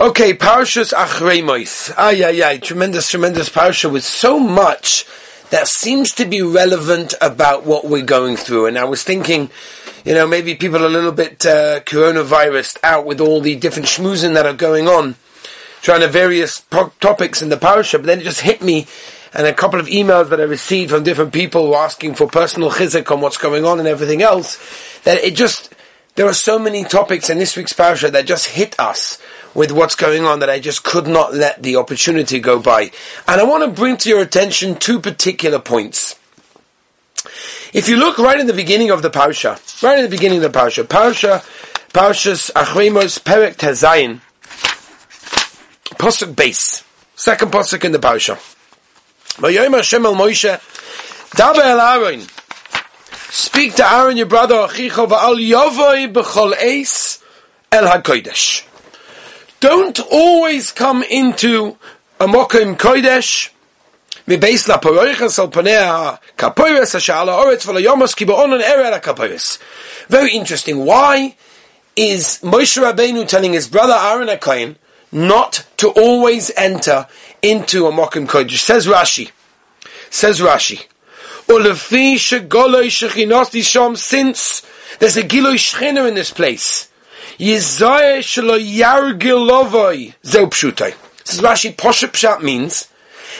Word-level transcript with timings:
Okay, 0.00 0.32
Parshas 0.32 0.94
Achreimois. 0.94 1.92
Ay, 1.94 2.24
ay, 2.24 2.42
ay, 2.42 2.56
tremendous, 2.56 3.10
tremendous 3.10 3.50
Parsha 3.50 3.92
with 3.92 4.02
so 4.02 4.38
much 4.40 5.04
that 5.50 5.68
seems 5.68 6.12
to 6.12 6.24
be 6.24 6.40
relevant 6.40 7.12
about 7.20 7.66
what 7.66 7.84
we're 7.84 8.00
going 8.00 8.36
through. 8.36 8.64
And 8.64 8.78
I 8.78 8.84
was 8.84 9.04
thinking, 9.04 9.50
you 10.06 10.14
know, 10.14 10.26
maybe 10.26 10.54
people 10.54 10.82
are 10.82 10.86
a 10.86 10.88
little 10.88 11.12
bit 11.12 11.44
uh, 11.44 11.80
coronavirus 11.80 12.78
out 12.82 13.04
with 13.04 13.20
all 13.20 13.42
the 13.42 13.56
different 13.56 13.88
schmoozing 13.88 14.32
that 14.32 14.46
are 14.46 14.54
going 14.54 14.88
on, 14.88 15.16
trying 15.82 16.00
to 16.00 16.08
various 16.08 16.62
po- 16.62 16.94
topics 17.00 17.42
in 17.42 17.50
the 17.50 17.58
Parsha, 17.58 17.98
but 17.98 18.06
then 18.06 18.20
it 18.20 18.24
just 18.24 18.40
hit 18.40 18.62
me 18.62 18.86
and 19.34 19.46
a 19.46 19.52
couple 19.52 19.78
of 19.78 19.86
emails 19.88 20.30
that 20.30 20.40
I 20.40 20.44
received 20.44 20.92
from 20.92 21.02
different 21.02 21.34
people 21.34 21.76
asking 21.76 22.14
for 22.14 22.26
personal 22.26 22.70
chizuk 22.70 23.10
on 23.12 23.20
what's 23.20 23.36
going 23.36 23.66
on 23.66 23.78
and 23.78 23.86
everything 23.86 24.22
else, 24.22 24.56
that 25.02 25.18
it 25.18 25.34
just, 25.36 25.74
there 26.14 26.26
are 26.26 26.32
so 26.32 26.58
many 26.58 26.84
topics 26.84 27.28
in 27.28 27.36
this 27.36 27.54
week's 27.54 27.74
Parsha 27.74 28.10
that 28.10 28.24
just 28.24 28.46
hit 28.46 28.80
us 28.80 29.20
with 29.54 29.72
what's 29.72 29.94
going 29.94 30.24
on 30.24 30.40
that 30.40 30.50
I 30.50 30.60
just 30.60 30.84
could 30.84 31.06
not 31.06 31.34
let 31.34 31.62
the 31.62 31.76
opportunity 31.76 32.38
go 32.38 32.60
by. 32.60 32.90
And 33.26 33.40
I 33.40 33.44
want 33.44 33.64
to 33.64 33.70
bring 33.70 33.96
to 33.98 34.08
your 34.08 34.22
attention 34.22 34.76
two 34.76 35.00
particular 35.00 35.58
points. 35.58 36.16
If 37.72 37.88
you 37.88 37.96
look 37.96 38.18
right 38.18 38.40
in 38.40 38.46
the 38.46 38.52
beginning 38.52 38.90
of 38.90 39.02
the 39.02 39.10
parsha, 39.10 39.82
right 39.82 39.98
in 39.98 40.04
the 40.04 40.10
beginning 40.10 40.42
of 40.42 40.52
the 40.52 40.58
parsha, 40.58 40.84
parsha, 40.84 41.44
parshas 41.92 42.50
Achrimos 42.52 43.20
Perek 43.20 43.56
Tezayin, 43.56 44.20
Pasuk 45.96 46.34
base, 46.34 46.82
second 47.14 47.52
Pasuk 47.52 47.84
in 47.84 47.92
the 47.92 47.98
parsha. 47.98 48.36
Vayom 49.36 49.76
Hashem 49.76 50.04
el 50.04 50.14
Moshe, 50.14 50.58
Daber 51.30 51.64
el 51.64 51.80
Aaron, 51.80 52.20
speak 53.30 53.76
to 53.76 53.84
Aaron 53.84 54.16
your 54.16 54.26
brother 54.26 54.56
Achicho 54.56 55.06
va'al 55.08 55.36
yovoi 55.36 56.12
b'chol 56.12 56.54
eis 56.60 57.22
el 57.70 57.84
HaKodesh 57.84 58.69
don't 59.59 59.99
always 60.11 60.71
come 60.71 61.03
into 61.03 61.77
a 62.19 62.27
Mokim 62.27 62.77
Kodesh, 62.77 63.49
מבייס 64.27 64.67
לפרויכס 64.67 65.39
על 65.39 65.47
פניה 65.51 66.11
כפוירס 66.37 66.95
אשר 66.95 67.17
על 67.17 67.29
האורץ 67.29 67.65
וליומוס 67.65 68.13
כי 68.13 68.25
באונן 68.25 68.61
ערע 68.61 68.89
לכפוירס. 68.89 69.59
Very 70.09 70.31
interesting. 70.31 70.85
Why 70.85 71.35
is 71.95 72.39
Moshe 72.43 72.81
Rabbeinu 72.81 73.27
telling 73.27 73.53
his 73.53 73.67
brother 73.67 73.93
Aaron 73.93 74.27
HaKohen 74.27 74.75
not 75.11 75.65
to 75.77 75.89
always 75.89 76.51
enter 76.57 77.07
into 77.41 77.87
a 77.87 77.91
Mokim 77.91 78.27
Kodesh? 78.27 78.59
Says 78.59 78.87
Rashi. 78.87 79.31
Says 80.09 80.39
Rashi. 80.39 80.85
Ulefi 81.47 82.15
shegoloi 82.15 82.87
shechinoti 82.87 83.61
shom 83.61 83.95
since 83.95 84.63
there's 84.99 85.17
a 85.17 85.23
giloi 85.23 85.55
shechina 85.55 86.07
in 86.07 86.15
this 86.15 86.31
place. 86.31 86.88
Yizayeh 87.40 88.18
shelo 88.18 88.60
yargil 88.60 89.48
lovoi 89.48 90.12
zeu 90.26 90.46
pshutai. 90.48 90.94
This 91.24 91.36
is 91.36 91.40
Rashi 91.40 91.74
Poshet 91.74 92.08
Pshat 92.08 92.42
means 92.42 92.92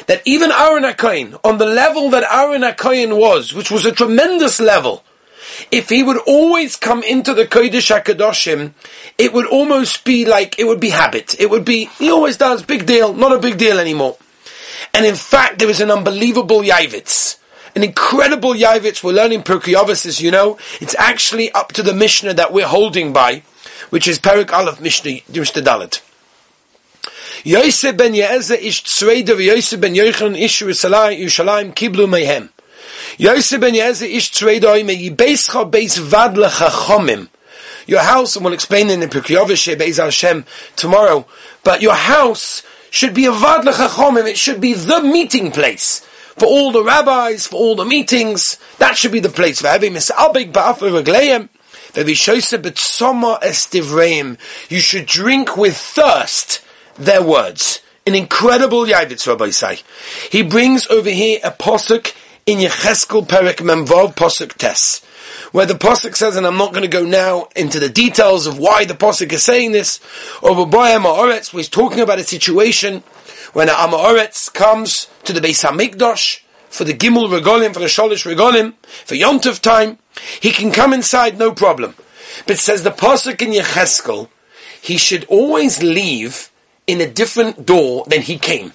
that 0.06 0.22
even 0.24 0.50
Aaron 0.50 0.84
HaKohen, 0.84 1.38
on 1.44 1.58
the 1.58 1.66
level 1.66 2.08
that 2.08 2.24
Aaron 2.32 2.62
HaKohen 2.62 3.18
was, 3.18 3.52
which 3.52 3.70
was 3.70 3.84
a 3.84 3.92
tremendous 3.92 4.58
level, 4.58 5.04
if 5.70 5.90
he 5.90 6.02
would 6.02 6.16
always 6.26 6.76
come 6.76 7.02
into 7.02 7.34
the 7.34 7.44
Kodesh 7.44 7.94
HaKadoshim, 7.94 8.72
it 9.18 9.34
would 9.34 9.44
almost 9.44 10.02
be 10.06 10.24
like, 10.24 10.58
it 10.58 10.64
would 10.64 10.80
be 10.80 10.88
habit. 10.88 11.38
It 11.38 11.50
would 11.50 11.66
be, 11.66 11.84
he 11.98 12.10
always 12.10 12.38
does, 12.38 12.62
big 12.62 12.86
deal, 12.86 13.12
not 13.12 13.34
a 13.34 13.38
big 13.38 13.58
deal 13.58 13.78
anymore. 13.78 14.16
And 14.94 15.04
in 15.04 15.14
fact, 15.14 15.58
there 15.58 15.68
was 15.68 15.82
an 15.82 15.90
unbelievable 15.90 16.62
Yavitz. 16.62 17.36
An 17.76 17.84
incredible 17.84 18.54
Yavitz. 18.54 19.04
We're 19.04 19.12
learning 19.12 19.42
Pirkei 19.42 20.06
as 20.06 20.22
you 20.22 20.30
know. 20.30 20.56
It's 20.80 20.94
actually 20.98 21.52
up 21.52 21.72
to 21.72 21.82
the 21.82 21.92
Mishnah 21.92 22.32
that 22.32 22.50
we're 22.50 22.66
holding 22.66 23.12
by 23.12 23.42
which 23.88 24.06
is 24.06 24.18
Perik 24.18 24.52
Aleph 24.52 24.80
Mishnah, 24.80 25.20
Dalet. 25.62 26.00
Yosef 27.44 27.96
ben 27.96 28.12
Yezer 28.12 28.60
ish 28.60 28.84
tzreida 28.84 29.34
v'Yosef 29.34 29.80
ben 29.80 29.94
Yochanan 29.94 30.38
ish 30.38 30.60
Yerushalayim 30.60 31.74
kiblu 31.74 32.06
mehem. 32.06 32.50
Yosef 33.16 33.60
ben 33.60 33.74
Yezer 33.74 34.14
ish 34.14 34.30
tzreida 34.30 34.64
oime 34.64 34.94
yibeischa 34.94 35.70
beis 35.70 35.98
vad 35.98 36.34
lechachomim. 36.34 37.28
Your 37.86 38.00
house, 38.00 38.36
and 38.36 38.44
we'll 38.44 38.54
explain 38.54 38.90
in 38.90 39.00
the 39.00 39.06
Pirkei 39.06 39.76
Beis 39.76 40.02
Hashem 40.02 40.44
tomorrow, 40.76 41.26
but 41.64 41.80
your 41.80 41.94
house 41.94 42.62
should 42.90 43.14
be 43.14 43.24
a 43.24 43.32
vad 43.32 43.64
lechachomim, 43.64 44.28
it 44.28 44.36
should 44.36 44.60
be 44.60 44.74
the 44.74 45.00
meeting 45.00 45.50
place 45.50 46.06
for 46.40 46.46
all 46.46 46.72
the 46.72 46.82
rabbis, 46.82 47.46
for 47.46 47.56
all 47.56 47.76
the 47.76 47.84
meetings. 47.84 48.58
That 48.78 48.96
should 48.96 49.12
be 49.12 49.20
the 49.20 49.28
place. 49.28 49.60
for 49.60 49.68
having 49.68 49.92
misabig 49.92 50.52
ba'af 50.52 50.78
regleim. 50.78 51.48
You 51.94 52.14
should 54.80 55.06
drink 55.06 55.56
with 55.56 55.76
thirst 55.76 56.64
their 56.96 57.22
words. 57.22 57.80
An 58.06 58.14
incredible 58.14 58.84
Yavitz, 58.84 59.26
Rabbi 59.26 59.50
say. 59.50 59.80
He 60.30 60.42
brings 60.42 60.86
over 60.88 61.10
here 61.10 61.40
a 61.44 61.50
posuk 61.50 62.14
in 62.46 62.58
Yecheskel 62.58 63.26
Perek 63.26 63.56
Memvov 63.56 64.14
Posuk 64.16 64.54
Tes, 64.54 65.04
where 65.52 65.66
the 65.66 65.74
posuk 65.74 66.16
says, 66.16 66.36
and 66.36 66.46
I'm 66.46 66.56
not 66.56 66.72
going 66.72 66.82
to 66.82 66.88
go 66.88 67.04
now 67.04 67.48
into 67.54 67.78
the 67.78 67.88
details 67.88 68.46
of 68.46 68.58
why 68.58 68.84
the 68.84 68.94
posuk 68.94 69.32
is 69.32 69.44
saying 69.44 69.72
this, 69.72 70.00
over 70.42 70.62
Boyam 70.62 71.04
where 71.04 71.40
he's 71.60 71.68
talking 71.68 72.00
about 72.00 72.18
a 72.18 72.24
situation 72.24 73.02
when 73.52 73.68
Amoretz 73.68 74.52
comes 74.52 75.08
to 75.24 75.32
the 75.32 75.40
Beis 75.40 75.64
Hamikdash, 75.64 76.40
for 76.68 76.84
the 76.84 76.94
Gimel 76.94 77.28
Regolim, 77.28 77.74
for 77.74 77.80
the 77.80 77.86
Sholish 77.86 78.24
Regolim, 78.24 78.74
for 79.04 79.14
Yontov 79.14 79.60
time, 79.60 79.98
he 80.40 80.50
can 80.50 80.72
come 80.72 80.92
inside 80.92 81.38
no 81.38 81.52
problem. 81.52 81.94
But 82.46 82.58
says 82.58 82.82
the 82.82 82.90
Pasuk 82.90 83.42
in 83.42 83.52
Yecheskel, 83.52 84.28
he 84.80 84.96
should 84.96 85.24
always 85.24 85.82
leave 85.82 86.50
in 86.86 87.00
a 87.00 87.10
different 87.10 87.66
door 87.66 88.04
than 88.06 88.22
he 88.22 88.38
came. 88.38 88.72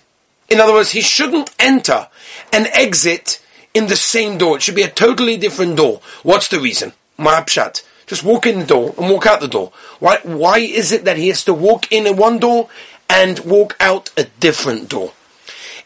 In 0.49 0.59
other 0.59 0.73
words, 0.73 0.91
he 0.91 1.01
shouldn't 1.01 1.53
enter 1.59 2.07
and 2.53 2.67
exit 2.67 3.41
in 3.73 3.87
the 3.87 3.95
same 3.95 4.37
door. 4.37 4.57
It 4.57 4.61
should 4.61 4.75
be 4.75 4.83
a 4.83 4.89
totally 4.89 5.37
different 5.37 5.77
door. 5.77 6.01
What's 6.23 6.47
the 6.47 6.59
reason? 6.59 6.93
Ma'apshat. 7.17 7.83
Just 8.05 8.23
walk 8.23 8.45
in 8.45 8.59
the 8.59 8.65
door 8.65 8.93
and 8.97 9.09
walk 9.09 9.25
out 9.25 9.41
the 9.41 9.47
door. 9.47 9.71
Why, 9.99 10.19
why 10.23 10.59
is 10.59 10.91
it 10.91 11.05
that 11.05 11.17
he 11.17 11.29
has 11.29 11.43
to 11.45 11.53
walk 11.53 11.91
in 11.91 12.05
at 12.05 12.15
one 12.15 12.37
door 12.37 12.69
and 13.09 13.39
walk 13.39 13.75
out 13.79 14.11
a 14.15 14.25
different 14.39 14.89
door? 14.89 15.13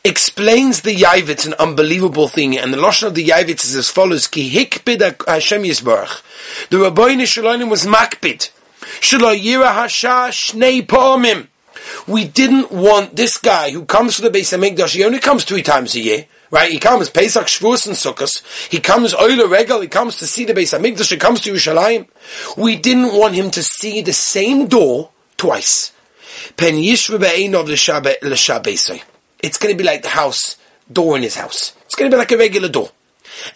Explains 0.03 0.81
the 0.81 0.95
Yavitz 0.95 1.45
an 1.45 1.53
unbelievable 1.59 2.27
thing, 2.27 2.57
and 2.57 2.73
the 2.73 2.77
Lashon 2.77 3.07
of 3.07 3.15
the 3.15 3.27
Yavitz 3.27 3.65
is 3.65 3.75
as 3.75 3.89
follows, 3.89 4.27
Ki 4.27 4.49
hikbid 4.49 5.27
Hashem 5.27 5.63
Yisbarach. 5.63 6.21
The 6.69 6.77
Rabbeinu 6.77 7.25
Shalom 7.25 7.69
was 7.69 7.85
makbid. 7.85 8.49
Shalo 8.79 9.37
yira 9.37 9.73
hasha 9.73 10.29
shnei 10.31 10.85
pa'amim. 10.85 11.47
We 12.07 12.25
didn't 12.25 12.71
want 12.71 13.15
this 13.15 13.37
guy 13.37 13.71
who 13.71 13.85
comes 13.85 14.15
to 14.17 14.21
the 14.21 14.29
base 14.29 14.53
of 14.53 14.61
Mikdash, 14.61 14.95
he 14.95 15.03
only 15.03 15.19
comes 15.19 15.43
three 15.43 15.63
times 15.63 15.95
a 15.95 15.99
year, 15.99 16.25
right? 16.51 16.71
He 16.71 16.79
comes 16.79 17.09
Pesach, 17.09 17.47
Shavuos, 17.47 17.87
and 17.87 17.95
Sukkot. 17.95 18.69
He 18.69 18.79
comes 18.79 19.13
Oila 19.13 19.49
Regal, 19.49 19.81
he 19.81 19.87
comes 19.87 20.17
to 20.17 20.27
see 20.27 20.45
the 20.45 20.53
base 20.53 20.73
of 20.73 20.81
Mikdash, 20.81 21.11
he 21.11 21.17
comes 21.17 21.41
to 21.41 21.53
Yerushalayim. 21.53 22.07
We 22.57 22.75
didn't 22.75 23.17
want 23.17 23.35
him 23.35 23.51
to 23.51 23.63
see 23.63 24.01
the 24.01 24.13
same 24.13 24.67
door 24.67 25.11
twice. 25.37 25.91
Pen 26.57 26.75
Yishva 26.75 27.19
Be'enov 27.19 27.67
L'Shabesai 27.67 29.01
it's 29.41 29.57
going 29.57 29.73
to 29.73 29.77
be 29.77 29.83
like 29.83 30.03
the 30.03 30.09
house 30.09 30.57
door 30.91 31.15
in 31.15 31.23
his 31.23 31.35
house. 31.35 31.73
It's 31.85 31.95
going 31.95 32.09
to 32.09 32.15
be 32.15 32.19
like 32.19 32.31
a 32.31 32.37
regular 32.37 32.69
door. 32.69 32.89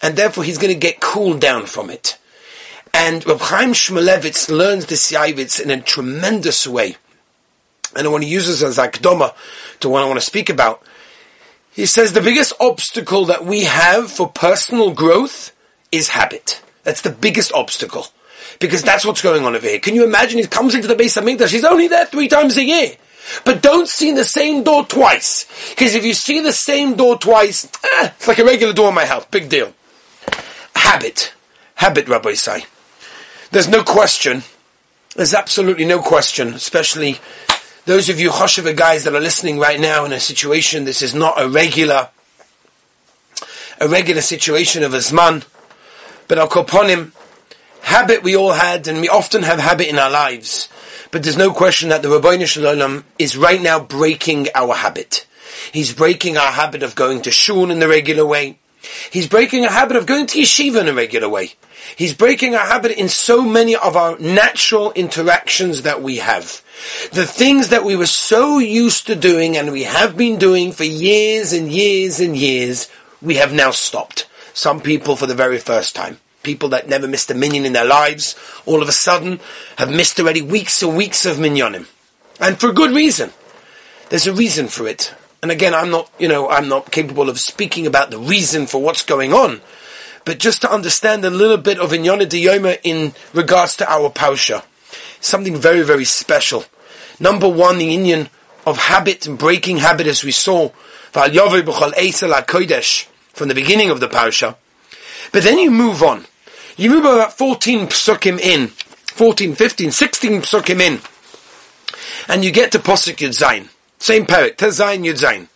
And 0.02 0.16
therefore 0.16 0.44
he's 0.44 0.58
going 0.58 0.72
to 0.72 0.78
get 0.78 1.00
cooled 1.00 1.40
down 1.40 1.66
from 1.66 1.90
it. 1.90 2.18
And 2.92 3.26
Reb 3.26 3.40
Chaim 3.40 3.72
Shmulevitz 3.72 4.48
learns 4.48 4.86
this 4.86 5.12
Yavitz 5.12 5.60
in 5.60 5.70
a 5.70 5.80
tremendous 5.80 6.66
way. 6.66 6.96
And 7.96 8.06
I 8.06 8.10
want 8.10 8.22
to 8.22 8.30
use 8.30 8.46
this 8.46 8.62
as 8.62 8.78
akdoma 8.78 9.34
to 9.80 9.88
what 9.88 10.02
I 10.02 10.06
want 10.06 10.18
to 10.18 10.26
speak 10.26 10.48
about. 10.48 10.82
He 11.72 11.86
says 11.86 12.12
the 12.12 12.20
biggest 12.20 12.52
obstacle 12.60 13.26
that 13.26 13.44
we 13.44 13.64
have 13.64 14.10
for 14.10 14.28
personal 14.28 14.92
growth 14.92 15.52
is 15.90 16.08
habit. 16.08 16.62
That's 16.84 17.00
the 17.00 17.10
biggest 17.10 17.52
obstacle. 17.52 18.06
Because 18.60 18.82
that's 18.82 19.04
what's 19.04 19.22
going 19.22 19.44
on 19.44 19.56
over 19.56 19.66
here. 19.66 19.80
Can 19.80 19.96
you 19.96 20.04
imagine 20.04 20.38
he 20.38 20.46
comes 20.46 20.74
into 20.76 20.86
the 20.86 20.94
base 20.94 21.16
of 21.16 21.24
Mikdash, 21.24 21.50
he's 21.50 21.64
only 21.64 21.88
there 21.88 22.06
three 22.06 22.28
times 22.28 22.56
a 22.56 22.64
year. 22.64 22.92
But 23.44 23.62
don't 23.62 23.88
see 23.88 24.12
the 24.12 24.24
same 24.24 24.62
door 24.62 24.84
twice. 24.84 25.46
Because 25.70 25.94
if 25.94 26.04
you 26.04 26.14
see 26.14 26.40
the 26.40 26.52
same 26.52 26.94
door 26.94 27.18
twice, 27.18 27.64
eh, 27.64 28.10
it's 28.16 28.28
like 28.28 28.38
a 28.38 28.44
regular 28.44 28.72
door 28.72 28.88
in 28.88 28.94
my 28.94 29.06
house. 29.06 29.26
Big 29.30 29.48
deal. 29.48 29.72
Habit. 30.74 31.32
Habit, 31.76 32.08
Rabbi 32.08 32.34
say. 32.34 32.64
There's 33.50 33.68
no 33.68 33.82
question. 33.82 34.42
There's 35.16 35.34
absolutely 35.34 35.84
no 35.84 36.00
question, 36.00 36.54
especially 36.54 37.20
those 37.86 38.08
of 38.08 38.18
you 38.18 38.30
Choshever 38.30 38.74
guys 38.74 39.04
that 39.04 39.14
are 39.14 39.20
listening 39.20 39.58
right 39.58 39.78
now 39.78 40.04
in 40.04 40.12
a 40.12 40.18
situation, 40.18 40.84
this 40.84 41.02
is 41.02 41.14
not 41.14 41.40
a 41.40 41.48
regular, 41.48 42.08
a 43.78 43.86
regular 43.86 44.22
situation 44.22 44.82
of 44.82 44.92
Azman, 44.92 45.44
but 46.26 46.38
Al 46.38 46.48
Koponim, 46.48 47.12
habit 47.82 48.22
we 48.22 48.34
all 48.34 48.52
had, 48.52 48.88
and 48.88 49.00
we 49.02 49.08
often 49.08 49.42
have 49.42 49.58
habit 49.58 49.88
in 49.88 49.98
our 49.98 50.10
lives. 50.10 50.68
But 51.14 51.22
there's 51.22 51.36
no 51.36 51.52
question 51.52 51.90
that 51.90 52.02
the 52.02 52.10
Rabbi 52.10 52.44
Shalom 52.44 53.04
is 53.20 53.36
right 53.36 53.62
now 53.62 53.78
breaking 53.78 54.48
our 54.52 54.74
habit. 54.74 55.28
He's 55.70 55.94
breaking 55.94 56.36
our 56.36 56.50
habit 56.50 56.82
of 56.82 56.96
going 56.96 57.22
to 57.22 57.30
shul 57.30 57.70
in 57.70 57.78
the 57.78 57.86
regular 57.86 58.26
way. 58.26 58.58
He's 59.12 59.28
breaking 59.28 59.64
a 59.64 59.70
habit 59.70 59.96
of 59.96 60.06
going 60.06 60.26
to 60.26 60.40
yeshiva 60.40 60.80
in 60.80 60.88
a 60.88 60.92
regular 60.92 61.28
way. 61.28 61.52
He's 61.94 62.14
breaking 62.14 62.56
a 62.56 62.58
habit 62.58 62.98
in 62.98 63.08
so 63.08 63.42
many 63.42 63.76
of 63.76 63.94
our 63.94 64.18
natural 64.18 64.90
interactions 64.94 65.82
that 65.82 66.02
we 66.02 66.16
have. 66.16 66.62
The 67.12 67.26
things 67.26 67.68
that 67.68 67.84
we 67.84 67.94
were 67.94 68.06
so 68.06 68.58
used 68.58 69.06
to 69.06 69.14
doing 69.14 69.56
and 69.56 69.70
we 69.70 69.84
have 69.84 70.16
been 70.16 70.36
doing 70.36 70.72
for 70.72 70.82
years 70.82 71.52
and 71.52 71.70
years 71.70 72.18
and 72.18 72.36
years, 72.36 72.90
we 73.22 73.36
have 73.36 73.52
now 73.52 73.70
stopped. 73.70 74.28
Some 74.52 74.80
people 74.80 75.14
for 75.14 75.28
the 75.28 75.34
very 75.36 75.58
first 75.58 75.94
time. 75.94 76.18
People 76.44 76.68
that 76.68 76.88
never 76.88 77.08
missed 77.08 77.30
a 77.30 77.34
minyan 77.34 77.64
in 77.64 77.72
their 77.72 77.84
lives, 77.84 78.36
all 78.66 78.82
of 78.82 78.88
a 78.88 78.92
sudden 78.92 79.40
have 79.78 79.90
missed 79.90 80.20
already 80.20 80.42
weeks 80.42 80.82
and 80.82 80.96
weeks 80.96 81.26
of 81.26 81.38
minyanim. 81.38 81.88
And 82.38 82.60
for 82.60 82.72
good 82.72 82.94
reason. 82.94 83.32
There's 84.10 84.26
a 84.26 84.32
reason 84.32 84.68
for 84.68 84.86
it. 84.86 85.14
And 85.42 85.50
again, 85.50 85.74
I'm 85.74 85.90
not, 85.90 86.10
you 86.18 86.28
know, 86.28 86.48
I'm 86.48 86.68
not 86.68 86.90
capable 86.90 87.28
of 87.28 87.40
speaking 87.40 87.86
about 87.86 88.10
the 88.10 88.18
reason 88.18 88.66
for 88.66 88.80
what's 88.80 89.02
going 89.02 89.32
on. 89.32 89.60
But 90.24 90.38
just 90.38 90.62
to 90.62 90.72
understand 90.72 91.24
a 91.24 91.30
little 91.30 91.56
bit 91.56 91.78
of 91.78 91.90
Inyana 91.90 92.26
Diyoma 92.26 92.78
in 92.82 93.14
regards 93.32 93.76
to 93.76 93.90
our 93.90 94.10
Pausha. 94.10 94.64
Something 95.20 95.56
very, 95.56 95.82
very 95.82 96.04
special. 96.04 96.64
Number 97.20 97.48
one, 97.48 97.78
the 97.78 97.94
Inyan 97.94 98.28
of 98.66 98.78
habit 98.78 99.26
and 99.26 99.38
breaking 99.38 99.78
habit 99.78 100.06
as 100.06 100.24
we 100.24 100.32
saw. 100.32 100.70
From 101.12 101.30
the 101.30 103.52
beginning 103.54 103.90
of 103.90 104.00
the 104.00 104.08
Pausha. 104.08 104.56
But 105.32 105.42
then 105.42 105.58
you 105.58 105.70
move 105.70 106.02
on. 106.02 106.26
You 106.76 106.90
move 106.90 107.04
about 107.04 107.32
14 107.34 107.86
psukim 107.88 108.40
in. 108.40 108.68
14, 108.68 109.54
15, 109.54 109.90
16 109.92 110.42
psukim 110.42 110.80
in. 110.80 111.00
And 112.28 112.44
you 112.44 112.50
get 112.50 112.72
to 112.72 112.78
Posuk 112.78 113.16
Yud 113.16 113.30
Zayin. 113.30 113.68
Same 113.98 114.26
parak, 114.26 114.56
Tezayin 114.56 115.04
Yud 115.04 115.20
Zayin. 115.20 115.46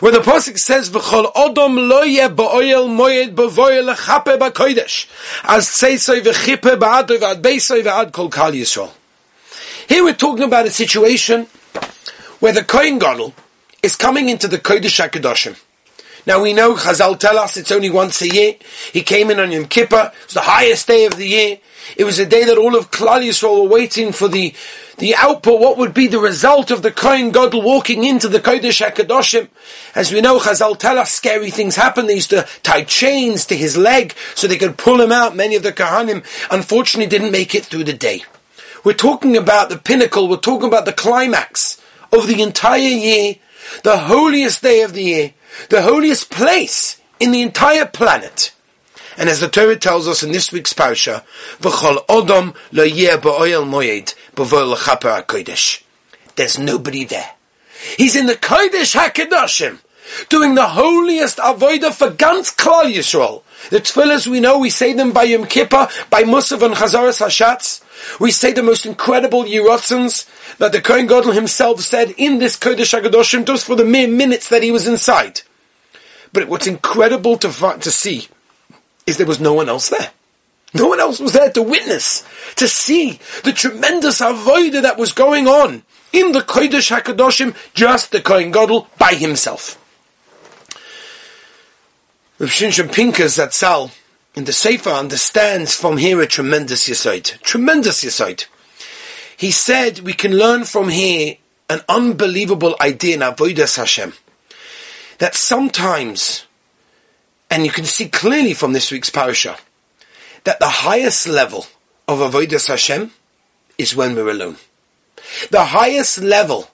Where 0.00 0.12
the 0.12 0.18
Pasuk 0.18 0.58
says, 0.58 0.90
V'chol 0.90 1.32
odom 1.34 1.88
lo 1.88 2.02
yeh 2.02 2.28
ba'oyel 2.28 2.88
moyed 2.88 3.34
b'voyel 3.34 3.94
lechape 3.94 4.38
ba'kodesh, 4.38 5.06
as 5.44 5.68
tzeisoi 5.68 6.20
v'chipe 6.20 6.78
ba'adoi 6.78 7.18
v'ad 7.18 7.42
beisoi 7.42 7.82
v'ad 7.82 8.12
kol 8.12 8.28
kal 8.28 8.52
Yisrael. 8.52 8.90
Here 9.88 10.02
we're 10.02 10.14
talking 10.14 10.44
about 10.44 10.66
a 10.66 10.70
situation 10.70 11.46
where 12.40 12.52
the 12.52 12.64
Kohen 12.64 12.98
Gadol 12.98 13.34
is 13.82 13.94
coming 13.94 14.28
into 14.28 14.48
the 14.48 14.58
Kodesh 14.58 15.08
HaKadoshim. 15.08 15.56
Now 16.26 16.42
we 16.42 16.52
know 16.52 16.74
Chazal 16.74 17.18
tell 17.20 17.38
us 17.38 17.56
it's 17.56 17.70
only 17.70 17.88
once 17.88 18.20
a 18.20 18.28
year. 18.28 18.56
He 18.92 19.02
came 19.02 19.30
in 19.30 19.38
on 19.38 19.52
Yom 19.52 19.66
Kippur. 19.66 20.10
It 20.12 20.24
was 20.24 20.34
the 20.34 20.40
highest 20.40 20.88
day 20.88 21.06
of 21.06 21.16
the 21.16 21.26
year. 21.26 21.58
It 21.96 22.02
was 22.02 22.18
a 22.18 22.26
day 22.26 22.44
that 22.44 22.58
all 22.58 22.74
of 22.74 22.90
Klal 22.90 23.24
Yisrael 23.24 23.62
were 23.62 23.68
waiting 23.68 24.10
for 24.10 24.26
the, 24.26 24.52
the 24.98 25.14
output, 25.14 25.60
what 25.60 25.78
would 25.78 25.94
be 25.94 26.08
the 26.08 26.18
result 26.18 26.72
of 26.72 26.82
the 26.82 26.90
Kohen 26.90 27.30
Gadol 27.30 27.62
walking 27.62 28.02
into 28.02 28.26
the 28.26 28.40
Kodesh 28.40 28.84
HaKadoshim. 28.84 29.48
As 29.94 30.12
we 30.12 30.20
know, 30.20 30.40
Chazal 30.40 30.76
tell 30.76 30.98
us 30.98 31.12
scary 31.12 31.50
things 31.50 31.76
happened. 31.76 32.08
They 32.08 32.14
used 32.14 32.30
to 32.30 32.44
tie 32.64 32.82
chains 32.82 33.46
to 33.46 33.56
his 33.56 33.76
leg 33.76 34.12
so 34.34 34.48
they 34.48 34.58
could 34.58 34.76
pull 34.76 35.00
him 35.00 35.12
out. 35.12 35.36
Many 35.36 35.54
of 35.54 35.62
the 35.62 35.72
Kohanim 35.72 36.24
unfortunately 36.50 37.08
didn't 37.08 37.30
make 37.30 37.54
it 37.54 37.66
through 37.66 37.84
the 37.84 37.92
day. 37.92 38.24
We're 38.82 38.94
talking 38.94 39.36
about 39.36 39.68
the 39.68 39.78
pinnacle, 39.78 40.28
we're 40.28 40.38
talking 40.38 40.68
about 40.68 40.86
the 40.86 40.92
climax 40.92 41.80
of 42.12 42.26
the 42.26 42.42
entire 42.42 42.78
year, 42.78 43.36
the 43.84 43.96
holiest 43.96 44.62
day 44.62 44.82
of 44.82 44.92
the 44.92 45.02
year, 45.02 45.34
the 45.68 45.82
holiest 45.82 46.30
place 46.30 47.00
in 47.18 47.30
the 47.32 47.42
entire 47.42 47.86
planet. 47.86 48.52
And 49.18 49.28
as 49.28 49.40
the 49.40 49.48
Torah 49.48 49.76
tells 49.76 50.06
us 50.06 50.22
in 50.22 50.32
this 50.32 50.52
week's 50.52 50.74
parsha, 50.74 51.24
"V'chol 51.60 52.04
odom 52.06 52.54
lo 52.72 52.84
yeh 52.84 53.16
ba'oyel 53.16 53.66
moyed 53.66 54.14
b'voy 54.34 54.68
l'chaper 54.70 55.22
hakodesh." 55.22 55.80
There's 56.36 56.58
nobody 56.58 57.04
there. 57.04 57.30
He's 57.96 58.16
in 58.16 58.26
the 58.26 58.34
Kodesh 58.34 58.94
Hakadoshim, 58.94 59.78
doing 60.28 60.54
the 60.54 60.66
holiest 60.68 61.38
avodah 61.38 61.94
for 61.94 62.10
ganz 62.10 62.50
Klal 62.54 62.92
Yisrael. 62.94 63.42
The 63.70 63.80
tefillahs 63.80 64.26
we 64.26 64.40
know, 64.40 64.58
we 64.58 64.70
say 64.70 64.92
them 64.92 65.12
by 65.12 65.24
Yom 65.24 65.46
Kippur, 65.46 65.88
by 66.10 66.22
Musaf 66.22 66.62
and 66.62 66.74
Chazaras 66.74 67.24
Hashatz. 67.24 67.82
We 68.20 68.30
say 68.30 68.52
the 68.52 68.62
most 68.62 68.86
incredible 68.86 69.44
Yerotzins 69.44 70.28
that 70.58 70.72
the 70.72 70.80
Kohen 70.80 71.06
Gadol 71.06 71.32
himself 71.32 71.80
said 71.80 72.14
in 72.16 72.38
this 72.38 72.56
Kodesh 72.56 72.98
HaKadoshim 72.98 73.46
just 73.46 73.66
for 73.66 73.74
the 73.74 73.84
mere 73.84 74.08
minutes 74.08 74.48
that 74.50 74.62
he 74.62 74.70
was 74.70 74.86
inside. 74.86 75.40
But 76.32 76.48
what's 76.48 76.66
incredible 76.66 77.38
to, 77.38 77.48
to 77.48 77.90
see 77.90 78.28
is 79.06 79.16
there 79.16 79.26
was 79.26 79.40
no 79.40 79.54
one 79.54 79.68
else 79.68 79.88
there. 79.88 80.10
No 80.74 80.88
one 80.88 81.00
else 81.00 81.20
was 81.20 81.32
there 81.32 81.50
to 81.52 81.62
witness, 81.62 82.24
to 82.56 82.68
see 82.68 83.18
the 83.44 83.52
tremendous 83.52 84.20
avodah 84.20 84.82
that 84.82 84.98
was 84.98 85.12
going 85.12 85.48
on 85.48 85.84
in 86.12 86.32
the 86.32 86.40
Kodesh 86.40 86.94
HaKadoshim, 86.94 87.56
just 87.72 88.12
the 88.12 88.20
Kohen 88.20 88.50
Gadol 88.50 88.88
by 88.98 89.14
himself. 89.14 89.82
Rav 92.38 92.50
Shimshon 92.50 92.92
Pinkas 92.92 93.38
Zatzal 93.38 93.90
in 94.34 94.44
the 94.44 94.52
Sefer 94.52 94.90
understands 94.90 95.74
from 95.74 95.96
here 95.96 96.20
a 96.20 96.26
tremendous 96.26 96.86
yisoid. 96.86 97.40
Tremendous 97.40 98.04
yisoid. 98.04 98.44
He 99.38 99.50
said 99.50 100.00
we 100.00 100.12
can 100.12 100.36
learn 100.36 100.64
from 100.64 100.90
here 100.90 101.36
an 101.70 101.80
unbelievable 101.88 102.76
idea 102.78 103.14
in 103.14 103.22
Avodas 103.22 103.78
Hashem. 103.78 104.12
That 105.16 105.34
sometimes, 105.34 106.44
and 107.50 107.64
you 107.64 107.72
can 107.72 107.86
see 107.86 108.10
clearly 108.10 108.52
from 108.52 108.74
this 108.74 108.90
week's 108.90 109.08
parasha, 109.08 109.56
that 110.44 110.60
the 110.60 110.68
highest 110.68 111.26
level 111.26 111.64
of 112.06 112.18
Avodas 112.18 112.68
Hashem 112.68 113.12
is 113.78 113.96
when 113.96 114.14
we're 114.14 114.28
alone. 114.28 114.56
The 115.50 115.64
highest 115.64 116.18
level 116.18 116.68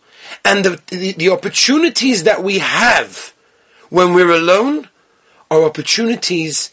and 0.44 0.65
the, 0.65 0.82
the, 0.88 1.12
the 1.12 1.29
opportunities 1.29 2.25
that 2.25 2.43
we 2.43 2.58
have 2.58 3.32
when 3.91 4.12
we're 4.12 4.32
alone 4.32 4.88
are 5.52 5.64
opportunities 5.64 6.70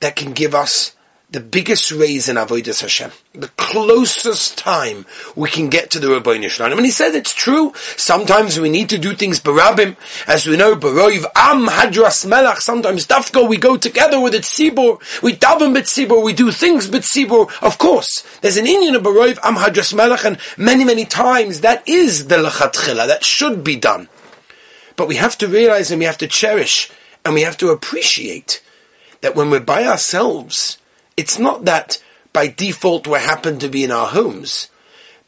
that 0.00 0.16
can 0.16 0.32
give 0.32 0.54
us 0.54 0.96
the 1.30 1.40
biggest 1.40 1.92
raise 1.92 2.28
in 2.28 2.36
Avodah 2.36 2.80
Hashem. 2.80 3.12
The 3.34 3.48
closest 3.48 4.56
time 4.56 5.04
we 5.36 5.50
can 5.50 5.68
get 5.68 5.90
to 5.90 6.00
the 6.00 6.08
Rabbeinu 6.08 6.48
Shalom. 6.48 6.78
And 6.78 6.86
he 6.86 6.90
said 6.90 7.14
it's 7.14 7.34
true. 7.34 7.72
Sometimes 7.96 8.58
we 8.58 8.70
need 8.70 8.88
to 8.88 8.98
do 8.98 9.14
things 9.14 9.38
barabim. 9.38 9.96
As 10.26 10.46
we 10.46 10.56
know, 10.56 10.74
baroiv 10.74 11.26
am 11.36 11.66
hadras 11.66 12.26
melach. 12.26 12.58
Sometimes 12.58 13.06
dafko 13.06 13.46
we 13.46 13.58
go 13.58 13.76
together 13.76 14.18
with 14.18 14.32
tzibur. 14.32 15.22
We 15.22 15.34
daven 15.34 15.74
bit 15.74 15.84
tzibur. 15.84 16.24
We 16.24 16.32
do 16.32 16.50
things 16.50 16.88
bit 16.88 17.02
tzibur. 17.02 17.50
Of 17.62 17.78
course, 17.78 18.26
there's 18.40 18.56
an 18.56 18.64
Inyan 18.64 18.96
of 18.96 19.02
baroiv 19.02 19.38
am 19.44 19.56
hadras 19.56 19.94
melach. 19.94 20.24
And 20.24 20.38
many, 20.56 20.84
many 20.84 21.04
times 21.04 21.60
that 21.60 21.86
is 21.86 22.28
the 22.28 22.36
lechatchila. 22.36 23.06
That 23.06 23.22
should 23.22 23.62
be 23.62 23.76
done. 23.76 24.08
But 24.96 25.06
we 25.06 25.16
have 25.16 25.38
to 25.38 25.46
realize 25.46 25.90
and 25.90 26.00
we 26.00 26.06
have 26.06 26.18
to 26.18 26.26
cherish 26.26 26.90
and 27.28 27.34
we 27.34 27.42
have 27.42 27.58
to 27.58 27.68
appreciate 27.68 28.62
that 29.20 29.36
when 29.36 29.50
we're 29.50 29.60
by 29.60 29.84
ourselves, 29.84 30.78
it's 31.14 31.38
not 31.38 31.66
that 31.66 32.02
by 32.32 32.46
default 32.46 33.06
we 33.06 33.18
happen 33.18 33.58
to 33.58 33.68
be 33.68 33.84
in 33.84 33.90
our 33.90 34.06
homes, 34.06 34.70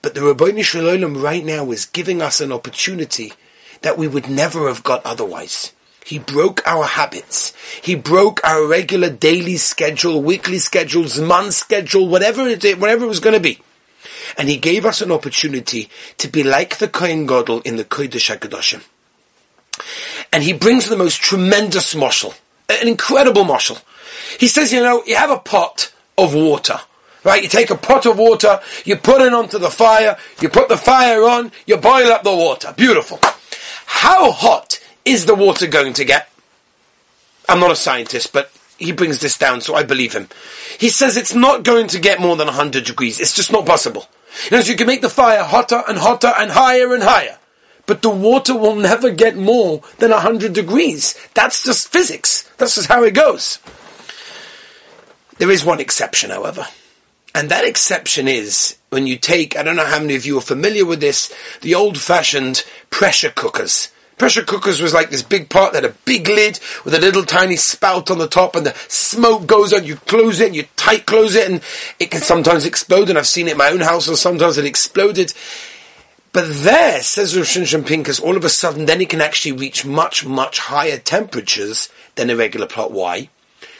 but 0.00 0.14
the 0.14 0.22
Rabbi 0.22 0.62
Shalom 0.62 1.18
right 1.18 1.44
now 1.44 1.70
is 1.70 1.84
giving 1.84 2.22
us 2.22 2.40
an 2.40 2.52
opportunity 2.52 3.34
that 3.82 3.98
we 3.98 4.08
would 4.08 4.30
never 4.30 4.66
have 4.68 4.82
got 4.82 5.04
otherwise. 5.04 5.74
He 6.02 6.18
broke 6.18 6.66
our 6.66 6.84
habits. 6.84 7.52
He 7.82 7.96
broke 7.96 8.40
our 8.44 8.66
regular 8.66 9.10
daily 9.10 9.58
schedule, 9.58 10.22
weekly 10.22 10.58
schedules, 10.58 11.20
month 11.20 11.52
schedule, 11.52 12.08
whatever 12.08 12.48
it 12.48 12.64
whatever 12.78 13.04
it 13.04 13.08
was 13.08 13.20
going 13.20 13.36
to 13.36 13.40
be. 13.40 13.58
And 14.38 14.48
he 14.48 14.56
gave 14.56 14.86
us 14.86 15.02
an 15.02 15.12
opportunity 15.12 15.90
to 16.16 16.28
be 16.28 16.44
like 16.44 16.78
the 16.78 16.88
Kohen 16.88 17.26
Gadol 17.26 17.60
in 17.60 17.76
the 17.76 17.84
Kodesh 17.84 18.34
HaKadoshim. 18.34 18.86
And 20.32 20.42
he 20.42 20.52
brings 20.52 20.88
the 20.88 20.96
most 20.96 21.20
tremendous 21.20 21.94
moshel, 21.94 22.34
an 22.68 22.86
incredible 22.86 23.44
moshel. 23.44 23.82
He 24.38 24.48
says, 24.48 24.72
you 24.72 24.80
know, 24.80 25.02
you 25.06 25.16
have 25.16 25.30
a 25.30 25.38
pot 25.38 25.92
of 26.16 26.34
water. 26.34 26.80
Right, 27.22 27.42
you 27.42 27.50
take 27.50 27.68
a 27.68 27.76
pot 27.76 28.06
of 28.06 28.18
water, 28.18 28.60
you 28.86 28.96
put 28.96 29.20
it 29.20 29.34
onto 29.34 29.58
the 29.58 29.70
fire, 29.70 30.16
you 30.40 30.48
put 30.48 30.70
the 30.70 30.78
fire 30.78 31.22
on, 31.24 31.52
you 31.66 31.76
boil 31.76 32.10
up 32.10 32.22
the 32.22 32.34
water. 32.34 32.72
Beautiful. 32.74 33.20
How 33.84 34.32
hot 34.32 34.80
is 35.04 35.26
the 35.26 35.34
water 35.34 35.66
going 35.66 35.92
to 35.94 36.04
get? 36.06 36.30
I'm 37.46 37.60
not 37.60 37.72
a 37.72 37.76
scientist, 37.76 38.32
but 38.32 38.50
he 38.78 38.92
brings 38.92 39.18
this 39.18 39.36
down, 39.36 39.60
so 39.60 39.74
I 39.74 39.82
believe 39.82 40.14
him. 40.14 40.28
He 40.78 40.88
says 40.88 41.18
it's 41.18 41.34
not 41.34 41.62
going 41.64 41.88
to 41.88 41.98
get 41.98 42.20
more 42.20 42.36
than 42.36 42.46
100 42.46 42.84
degrees. 42.84 43.20
It's 43.20 43.34
just 43.34 43.52
not 43.52 43.66
possible. 43.66 44.08
You 44.44 44.56
know, 44.56 44.62
so 44.62 44.70
you 44.70 44.78
can 44.78 44.86
make 44.86 45.02
the 45.02 45.10
fire 45.10 45.42
hotter 45.42 45.82
and 45.86 45.98
hotter 45.98 46.32
and 46.38 46.50
higher 46.50 46.94
and 46.94 47.02
higher. 47.02 47.36
But 47.90 48.02
the 48.02 48.10
water 48.10 48.56
will 48.56 48.76
never 48.76 49.10
get 49.10 49.36
more 49.36 49.82
than 49.98 50.12
100 50.12 50.52
degrees. 50.52 51.18
That's 51.34 51.64
just 51.64 51.88
physics. 51.88 52.48
That's 52.56 52.76
just 52.76 52.86
how 52.86 53.02
it 53.02 53.14
goes. 53.14 53.58
There 55.38 55.50
is 55.50 55.64
one 55.64 55.80
exception, 55.80 56.30
however. 56.30 56.68
And 57.34 57.48
that 57.50 57.64
exception 57.64 58.28
is 58.28 58.76
when 58.90 59.08
you 59.08 59.16
take, 59.16 59.56
I 59.56 59.64
don't 59.64 59.74
know 59.74 59.86
how 59.86 59.98
many 59.98 60.14
of 60.14 60.24
you 60.24 60.38
are 60.38 60.40
familiar 60.40 60.86
with 60.86 61.00
this, 61.00 61.34
the 61.62 61.74
old 61.74 61.98
fashioned 61.98 62.64
pressure 62.90 63.30
cookers. 63.30 63.88
Pressure 64.18 64.44
cookers 64.44 64.80
was 64.80 64.94
like 64.94 65.10
this 65.10 65.24
big 65.24 65.50
pot 65.50 65.72
that 65.72 65.82
had 65.82 65.90
a 65.90 65.96
big 66.04 66.28
lid 66.28 66.60
with 66.84 66.94
a 66.94 67.00
little 67.00 67.24
tiny 67.24 67.56
spout 67.56 68.08
on 68.08 68.18
the 68.18 68.28
top 68.28 68.54
and 68.54 68.66
the 68.66 68.74
smoke 68.86 69.48
goes 69.48 69.72
on, 69.72 69.84
you 69.84 69.96
close 69.96 70.38
it 70.38 70.46
and 70.46 70.54
you 70.54 70.62
tight 70.76 71.06
close 71.06 71.34
it 71.34 71.50
and 71.50 71.60
it 71.98 72.12
can 72.12 72.20
sometimes 72.20 72.66
explode 72.66 73.08
and 73.08 73.18
I've 73.18 73.26
seen 73.26 73.48
it 73.48 73.52
in 73.52 73.58
my 73.58 73.70
own 73.70 73.80
house 73.80 74.06
and 74.06 74.16
sometimes 74.16 74.58
it 74.58 74.64
exploded. 74.64 75.34
But 76.32 76.46
there, 76.62 77.02
says 77.02 77.36
Rav 77.36 77.44
Shimshon 77.44 77.82
Pinkus, 77.82 78.22
all 78.22 78.36
of 78.36 78.44
a 78.44 78.48
sudden, 78.48 78.86
then 78.86 79.00
it 79.00 79.08
can 79.08 79.20
actually 79.20 79.50
reach 79.50 79.84
much, 79.84 80.24
much 80.24 80.60
higher 80.60 80.96
temperatures 80.96 81.88
than 82.14 82.30
a 82.30 82.36
regular 82.36 82.68
plot. 82.68 82.92
Why? 82.92 83.28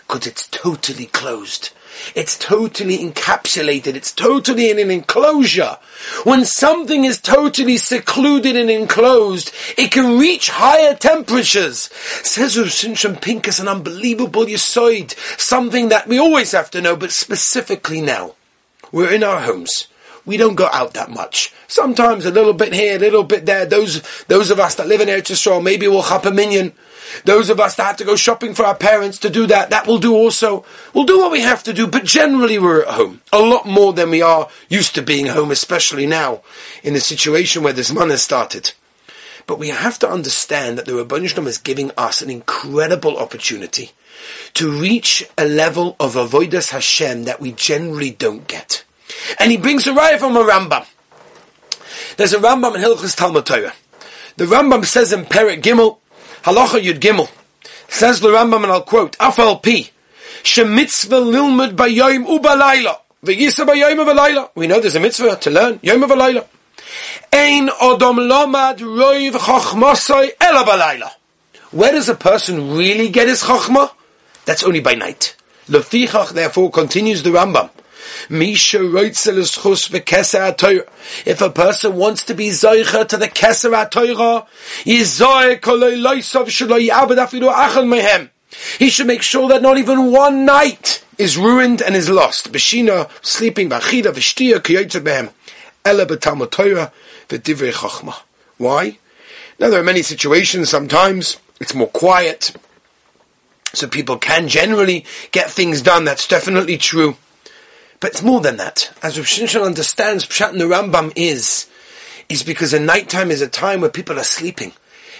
Because 0.01 0.27
it's 0.27 0.49
totally 0.49 1.07
closed. 1.07 1.71
It's 2.17 2.37
totally 2.37 2.99
encapsulated. 2.99 3.95
It's 3.95 4.11
totally 4.11 4.69
in 4.69 4.81
an 4.81 4.91
enclosure. 4.91 5.79
When 6.25 6.45
something 6.45 7.05
is 7.05 7.21
totally 7.21 7.77
secluded 7.77 8.57
and 8.57 8.71
enclosed, 8.71 9.53
it 9.79 9.93
can 9.93 10.19
reach 10.19 10.51
higher 10.51 10.97
temperatures. 10.97 11.89
Says 12.25 12.59
Rav 12.59 12.67
Shimshon 12.67 13.21
Pinkus, 13.21 13.61
an 13.61 13.69
unbelievable 13.69 14.47
yisoid, 14.47 15.15
something 15.39 15.89
that 15.91 16.09
we 16.09 16.19
always 16.19 16.51
have 16.51 16.71
to 16.73 16.81
know, 16.81 16.97
but 16.97 17.13
specifically 17.13 18.01
now. 18.01 18.35
We're 18.91 19.13
in 19.13 19.23
our 19.23 19.43
homes 19.43 19.87
we 20.27 20.37
don't 20.37 20.55
go 20.55 20.69
out 20.73 20.95
that 20.95 21.11
much. 21.11 21.53
Sometimes 21.67 22.27
a 22.27 22.31
little 22.31 22.53
bit 22.53 22.73
here, 22.73 22.97
a 22.97 22.99
little 22.99 23.25
bit 23.25 23.47
there. 23.47 23.67
Those 23.67 24.03
those 24.25 24.51
of 24.51 24.61
us 24.61 24.75
that 24.77 24.87
live 24.87 25.01
in 25.01 25.09
Eretz 25.09 25.31
Yisrael, 25.31 25.63
maybe 25.63 25.89
we'll 25.89 26.03
chop 26.03 26.27
a 26.27 26.31
minion. 26.31 26.73
Those 27.25 27.51
of 27.51 27.59
us 27.59 27.75
that 27.75 27.85
have 27.85 27.97
to 27.97 28.05
go 28.05 28.15
shopping 28.17 28.55
for 28.55 28.65
our 28.65 28.75
parents 28.75 29.19
to 29.19 29.31
do 29.31 29.47
that, 29.47 29.71
that 29.71 29.87
will 29.87 29.99
do 29.99 30.15
also. 30.15 30.65
We'll 30.95 31.05
do 31.05 31.19
what 31.19 31.33
we 31.33 31.41
have 31.41 31.63
to 31.65 31.73
do, 31.73 31.87
but 31.87 32.05
generally 32.05 32.59
we're 32.59 32.83
at 32.83 32.95
home. 32.95 33.21
A 33.33 33.41
lot 33.41 33.67
more 33.67 33.93
than 33.93 34.11
we 34.11 34.23
are 34.23 34.49
used 34.69 34.95
to 34.95 35.03
being 35.03 35.27
home, 35.27 35.51
especially 35.51 36.07
now, 36.07 36.43
in 36.83 36.95
the 36.95 37.01
situation 37.01 37.63
where 37.63 37.73
this 37.73 37.93
month 37.93 38.13
has 38.13 38.23
started. 38.23 38.73
But 39.47 39.59
we 39.59 39.69
have 39.69 39.99
to 40.01 40.09
understand 40.09 40.79
that 40.79 40.87
the 40.87 40.93
Rabban 40.93 41.29
Shalom 41.29 41.49
is 41.49 41.59
giving 41.59 41.91
us 41.97 42.23
an 42.23 42.31
incredible 42.31 43.17
opportunity 43.19 43.91
to 44.55 44.71
reach 44.71 45.27
a 45.37 45.45
level 45.45 45.97
of 45.99 46.15
avodas 46.15 46.71
Hashem 46.71 47.25
that 47.25 47.41
we 47.41 47.53
generally 47.53 48.11
don't 48.11 48.47
get. 48.47 48.85
And 49.39 49.51
he 49.51 49.57
brings 49.57 49.87
a 49.87 49.93
raya 49.93 50.19
from 50.19 50.37
a 50.37 50.41
Rambam. 50.41 50.87
There's 52.17 52.33
a 52.33 52.39
Rambam 52.39 52.75
in 52.77 52.83
Hilchas 52.83 53.17
Talmud 53.17 53.47
Torah. 53.47 53.73
The 54.37 54.45
Rambam 54.45 54.85
says 54.85 55.13
in 55.13 55.25
Perik 55.25 55.63
Gimel, 55.63 55.99
Halacha 56.43 56.81
Yud 56.81 56.99
Gimel, 56.99 57.31
says 57.89 58.21
the 58.21 58.29
Rambam, 58.29 58.63
and 58.63 58.73
I'll 58.73 58.83
quote, 58.83 59.17
Afal 59.19 59.63
P, 59.63 59.91
Shemitzvah 60.43 61.23
lilmud 61.23 61.77
bayoim 61.77 62.27
ubalayla, 62.27 62.97
v'yisa 63.25 63.67
bayoim 63.67 64.05
ubalayla. 64.05 64.51
We 64.55 64.67
know 64.67 64.81
there's 64.81 64.97
a 64.97 65.01
mitzvah 65.01 65.37
to 65.37 65.51
learn, 65.51 65.81
yom 65.83 66.01
ubalayla. 66.03 66.47
Ein 67.33 67.69
odom 67.69 68.17
lomad 68.17 68.79
roiv 68.79 69.33
chochmosoi 69.33 70.31
ela 70.41 70.65
balayla. 70.65 71.11
Where 71.71 71.93
does 71.93 72.09
a 72.09 72.15
person 72.15 72.77
really 72.77 73.09
get 73.09 73.29
his 73.29 73.43
chochmah? 73.43 73.91
That's 74.45 74.65
only 74.65 74.81
by 74.81 74.95
night. 74.95 75.37
Lefichach, 75.69 76.33
therefore, 76.33 76.71
continues 76.71 77.23
the 77.23 77.31
Rambam. 77.31 77.71
If 81.27 81.41
a 81.41 81.51
person 81.51 81.97
wants 81.97 82.25
to 82.25 82.35
be 82.35 82.49
zoicha 82.49 83.09
to 83.09 83.17
the 83.17 83.29
keser 83.29 83.75
ha-Torah, 83.75 84.47
he 88.79 88.91
should 88.91 89.07
make 89.07 89.23
sure 89.23 89.49
that 89.49 89.63
not 89.63 89.79
even 89.79 90.11
one 90.11 90.45
night 90.45 91.05
is 91.19 91.37
ruined 91.39 91.81
and 91.83 91.95
is 91.95 92.09
lost. 92.11 92.51
Beshina, 92.53 93.09
sleeping, 93.25 93.69
bachida, 93.71 94.13
v'shtia, 94.13 94.59
kiyotze 94.59 95.01
behem. 95.01 95.31
Ela 95.85 96.07
b'talmud 96.07 96.51
Torah, 96.51 96.93
v'divrei 97.29 97.73
chachma. 97.73 98.15
Why? 98.59 98.99
Now 99.59 99.69
there 99.71 99.81
are 99.81 99.85
many 99.85 100.03
situations, 100.03 100.69
sometimes 100.69 101.37
it's 101.61 101.75
more 101.75 101.89
quiet, 101.89 102.53
so 103.73 103.87
people 103.87 104.17
can 104.19 104.49
generally 104.49 105.05
get 105.31 105.51
things 105.51 105.81
done, 105.83 106.05
that's 106.05 106.27
definitely 106.27 106.77
true. 106.77 107.17
But 108.01 108.13
it's 108.13 108.23
more 108.23 108.41
than 108.41 108.57
that. 108.57 108.91
As 109.03 109.19
Rav 109.19 109.27
Shimshon 109.27 109.65
understands, 109.65 110.27
Pshat 110.27 110.53
in 110.53 110.59
the 110.59 110.65
Rambam 110.65 111.13
is, 111.15 111.69
is 112.29 112.43
because 112.43 112.71
the 112.71 112.81
nighttime 112.81 113.31
is 113.31 113.43
a 113.43 113.49
time 113.49 113.83
where 113.83 113.91
people 113.91 114.19
are 114.19 114.25
sleeping. 114.25 114.73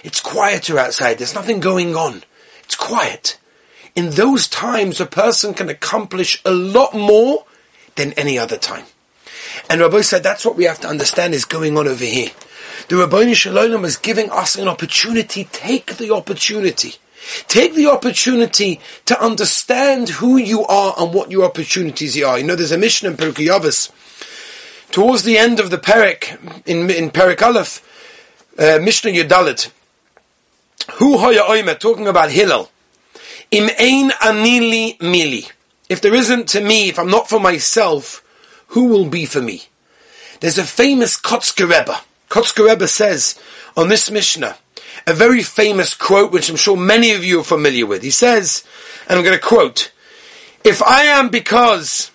It's 0.03 0.19
quieter 0.19 0.79
outside. 0.79 1.19
There's 1.19 1.35
nothing 1.35 1.59
going 1.59 1.95
on. 1.95 2.23
It's 2.63 2.75
quiet. 2.75 3.37
In 3.95 4.11
those 4.11 4.47
times, 4.47 4.99
a 4.99 5.05
person 5.05 5.53
can 5.53 5.69
accomplish 5.69 6.41
a 6.43 6.51
lot 6.51 6.95
more 6.95 7.45
than 7.95 8.13
any 8.13 8.39
other 8.39 8.57
time. 8.57 8.85
And 9.69 9.81
Rabbi 9.81 10.01
said 10.01 10.23
that's 10.23 10.45
what 10.45 10.55
we 10.55 10.63
have 10.63 10.79
to 10.79 10.87
understand 10.87 11.33
is 11.33 11.45
going 11.45 11.77
on 11.77 11.87
over 11.87 12.05
here. 12.05 12.29
The 12.87 12.97
Rabbi 12.97 13.33
Shalom 13.33 13.85
is 13.85 13.97
giving 13.97 14.31
us 14.31 14.55
an 14.55 14.67
opportunity. 14.67 15.43
Take 15.51 15.97
the 15.97 16.13
opportunity. 16.13 16.95
Take 17.47 17.75
the 17.75 17.87
opportunity 17.87 18.79
to 19.05 19.21
understand 19.21 20.09
who 20.09 20.37
you 20.37 20.65
are 20.65 20.95
and 20.97 21.13
what 21.13 21.31
your 21.31 21.45
opportunities 21.45 22.21
are. 22.21 22.37
You 22.37 22.45
know, 22.45 22.55
there's 22.55 22.71
a 22.71 22.77
mission 22.77 23.07
in 23.07 23.17
Pirkei 23.17 23.47
Avos. 23.47 23.91
Towards 24.91 25.23
the 25.23 25.37
end 25.37 25.59
of 25.59 25.69
the 25.69 25.77
Perik, 25.77 26.37
in, 26.65 26.89
in 26.89 27.11
Perik 27.11 27.41
Aleph, 27.41 27.81
uh, 28.59 28.79
Mishnah 28.81 29.11
Yudalit, 29.11 29.71
Hu 30.93 31.17
Hoya 31.17 31.43
Oime, 31.43 31.79
talking 31.79 32.07
about 32.07 32.31
Hillel. 32.31 32.69
Im 33.51 33.69
ein 33.79 34.09
anili 34.11 34.97
mili. 34.99 35.51
If 35.89 36.01
there 36.01 36.15
isn't 36.15 36.47
to 36.49 36.61
me, 36.61 36.89
if 36.89 36.97
I'm 36.97 37.09
not 37.09 37.29
for 37.29 37.39
myself, 37.39 38.23
who 38.67 38.85
will 38.85 39.05
be 39.05 39.25
for 39.25 39.41
me? 39.41 39.63
There's 40.39 40.57
a 40.57 40.63
famous 40.63 41.19
Kotzker 41.19 41.69
Rebbe. 41.69 41.97
Kotzker 42.29 42.67
Rebbe 42.67 42.87
says 42.87 43.39
on 43.77 43.89
this 43.89 44.09
Mishnah, 44.09 44.57
a 45.07 45.13
very 45.13 45.43
famous 45.43 45.93
quote, 45.93 46.31
which 46.31 46.49
I'm 46.49 46.55
sure 46.55 46.77
many 46.77 47.11
of 47.11 47.23
you 47.23 47.39
are 47.39 47.43
familiar 47.43 47.85
with. 47.85 48.03
He 48.03 48.11
says, 48.11 48.63
and 49.07 49.17
I'm 49.17 49.25
going 49.25 49.37
to 49.37 49.45
quote, 49.45 49.91
if 50.63 50.81
I 50.83 51.03
am 51.03 51.29
because, 51.29 52.11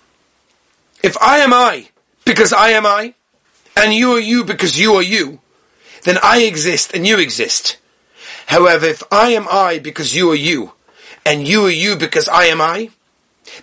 if 1.02 1.16
I 1.20 1.38
am 1.38 1.52
I, 1.52 1.88
because 2.24 2.52
I 2.52 2.70
am 2.70 2.86
I, 2.86 3.14
and 3.76 3.92
you 3.92 4.12
are 4.12 4.20
you 4.20 4.44
because 4.44 4.78
you 4.78 4.94
are 4.94 5.02
you, 5.02 5.40
then 6.04 6.18
I 6.22 6.42
exist 6.42 6.94
and 6.94 7.06
you 7.06 7.18
exist. 7.18 7.78
However, 8.46 8.86
if 8.86 9.02
I 9.12 9.30
am 9.30 9.46
I 9.50 9.78
because 9.78 10.14
you 10.14 10.30
are 10.30 10.36
you, 10.36 10.72
and 11.24 11.46
you 11.46 11.66
are 11.66 11.70
you 11.70 11.96
because 11.96 12.28
I 12.28 12.44
am 12.44 12.60
I, 12.60 12.90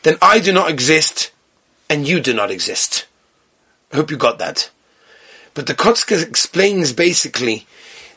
then 0.03 0.17
I 0.21 0.39
do 0.39 0.51
not 0.51 0.69
exist 0.69 1.31
and 1.89 2.07
you 2.07 2.19
do 2.19 2.33
not 2.33 2.51
exist. 2.51 3.05
I 3.91 3.95
hope 3.95 4.11
you 4.11 4.17
got 4.17 4.39
that. 4.39 4.69
But 5.53 5.67
the 5.67 5.75
Kotzker 5.75 6.21
explains 6.21 6.93
basically 6.93 7.65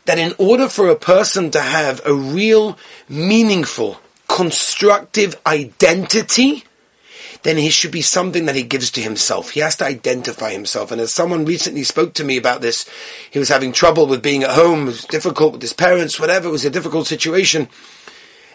that 0.06 0.18
in 0.18 0.34
order 0.38 0.68
for 0.68 0.88
a 0.88 0.96
person 0.96 1.50
to 1.50 1.60
have 1.60 2.00
a 2.04 2.14
real, 2.14 2.78
meaningful, 3.08 4.00
constructive 4.28 5.40
identity, 5.46 6.64
then 7.42 7.56
he 7.56 7.70
should 7.70 7.92
be 7.92 8.02
something 8.02 8.46
that 8.46 8.56
he 8.56 8.62
gives 8.62 8.90
to 8.90 9.00
himself. 9.00 9.50
He 9.50 9.60
has 9.60 9.76
to 9.76 9.84
identify 9.84 10.50
himself. 10.50 10.90
And 10.90 11.00
as 11.00 11.14
someone 11.14 11.44
recently 11.44 11.84
spoke 11.84 12.14
to 12.14 12.24
me 12.24 12.36
about 12.36 12.60
this, 12.60 12.88
he 13.30 13.38
was 13.38 13.48
having 13.48 13.72
trouble 13.72 14.06
with 14.06 14.22
being 14.22 14.42
at 14.42 14.50
home, 14.50 14.82
it 14.82 14.86
was 14.86 15.04
difficult 15.04 15.52
with 15.52 15.62
his 15.62 15.72
parents, 15.72 16.18
whatever, 16.18 16.48
it 16.48 16.52
was 16.52 16.64
a 16.64 16.70
difficult 16.70 17.06
situation. 17.06 17.68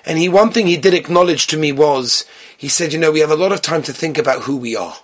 And 0.06 0.18
he, 0.18 0.28
one 0.28 0.52
thing 0.52 0.68
he 0.68 0.78
did 0.78 0.94
acknowledge 0.94 1.48
to 1.48 1.58
me 1.58 1.72
was, 1.72 2.26
he 2.58 2.68
said, 2.68 2.92
you 2.92 3.00
know, 3.00 3.12
we 3.12 3.20
have 3.20 3.32
a 3.32 3.36
lot 3.36 3.52
of 3.52 3.62
time 3.62 3.84
to 3.84 3.94
think 3.94 4.18
about 4.18 4.44
who 4.44 4.58
we 4.58 4.76
are. 4.76 4.98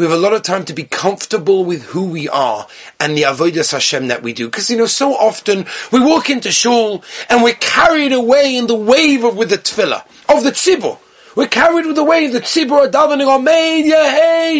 We 0.00 0.06
have 0.06 0.14
a 0.14 0.16
lot 0.16 0.32
of 0.32 0.40
time 0.40 0.64
to 0.64 0.72
be 0.72 0.84
comfortable 0.84 1.66
with 1.66 1.82
who 1.82 2.06
we 2.06 2.26
are 2.26 2.66
and 2.98 3.14
the 3.14 3.24
avodas 3.24 3.72
Hashem 3.72 4.08
that 4.08 4.22
we 4.22 4.32
do. 4.32 4.46
Because, 4.46 4.70
you 4.70 4.78
know, 4.78 4.86
so 4.86 5.12
often 5.12 5.66
we 5.92 6.00
walk 6.00 6.30
into 6.30 6.50
shul 6.50 7.04
and 7.28 7.42
we're 7.42 7.52
carried 7.52 8.12
away 8.12 8.56
in 8.56 8.66
the 8.66 8.74
wave 8.74 9.24
of 9.24 9.36
with 9.36 9.50
the 9.50 9.58
tefillah, 9.58 10.06
of 10.26 10.42
the 10.42 10.52
tzibur. 10.52 10.96
We're 11.36 11.46
carried 11.46 11.86
with 11.86 11.96
the 11.96 12.04
way 12.04 12.26
the 12.26 12.40
tzibur 12.40 12.86
are 12.86 12.88
davening 12.88 13.28
on 13.28 13.44
made 13.44 13.84
hey 13.84 14.58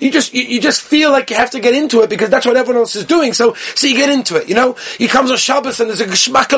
You 0.00 0.10
just 0.10 0.34
you, 0.34 0.42
you, 0.42 0.60
just 0.60 0.82
feel 0.82 1.12
like 1.12 1.30
you 1.30 1.36
have 1.36 1.50
to 1.50 1.60
get 1.60 1.74
into 1.74 2.02
it 2.02 2.10
because 2.10 2.28
that's 2.28 2.44
what 2.44 2.56
everyone 2.56 2.80
else 2.80 2.96
is 2.96 3.04
doing. 3.04 3.32
So 3.32 3.54
so 3.54 3.86
you 3.86 3.94
get 3.94 4.10
into 4.10 4.36
it. 4.36 4.48
You 4.48 4.54
know, 4.54 4.72
he 4.98 5.06
comes 5.06 5.30
on 5.30 5.36
Shabbos 5.36 5.78
and 5.80 5.88
there's 5.88 6.00
a 6.00 6.06
geshmak 6.06 6.52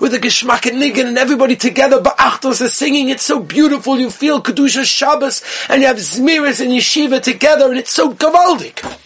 with 0.00 0.14
a 0.14 0.18
geshmak 0.18 0.62
niggin 0.70 1.06
and 1.06 1.18
everybody 1.18 1.56
together. 1.56 2.00
Ba'achtos 2.00 2.62
is 2.62 2.76
singing. 2.76 3.10
It's 3.10 3.24
so 3.24 3.40
beautiful. 3.40 3.98
You 3.98 4.10
feel 4.10 4.42
kedusha 4.42 4.84
Shabbos 4.84 5.42
and 5.68 5.82
you 5.82 5.88
have 5.88 5.98
zmiris 5.98 6.60
and 6.60 6.72
yeshiva 6.72 7.20
together 7.20 7.68
and 7.68 7.78
it's 7.78 7.92
so 7.92 8.12
gavaldik. 8.12 8.98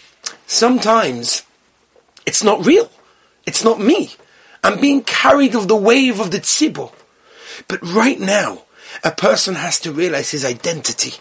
Sometimes 0.47 1.43
it's 2.25 2.45
not 2.45 2.65
real. 2.65 2.91
It's 3.47 3.65
not 3.65 3.81
me. 3.81 4.11
I'm 4.63 4.81
being 4.81 5.03
carried 5.03 5.55
of 5.55 5.69
the 5.69 5.77
wave 5.77 6.21
of 6.21 6.31
the 6.31 6.39
tzibur. 6.39 6.93
But 7.69 7.83
right 7.83 8.19
now, 8.19 8.63
a 9.03 9.11
person 9.11 9.55
has 9.55 9.81
to 9.81 9.93
realize 9.93 10.31
his 10.31 10.45
identity. 10.45 11.15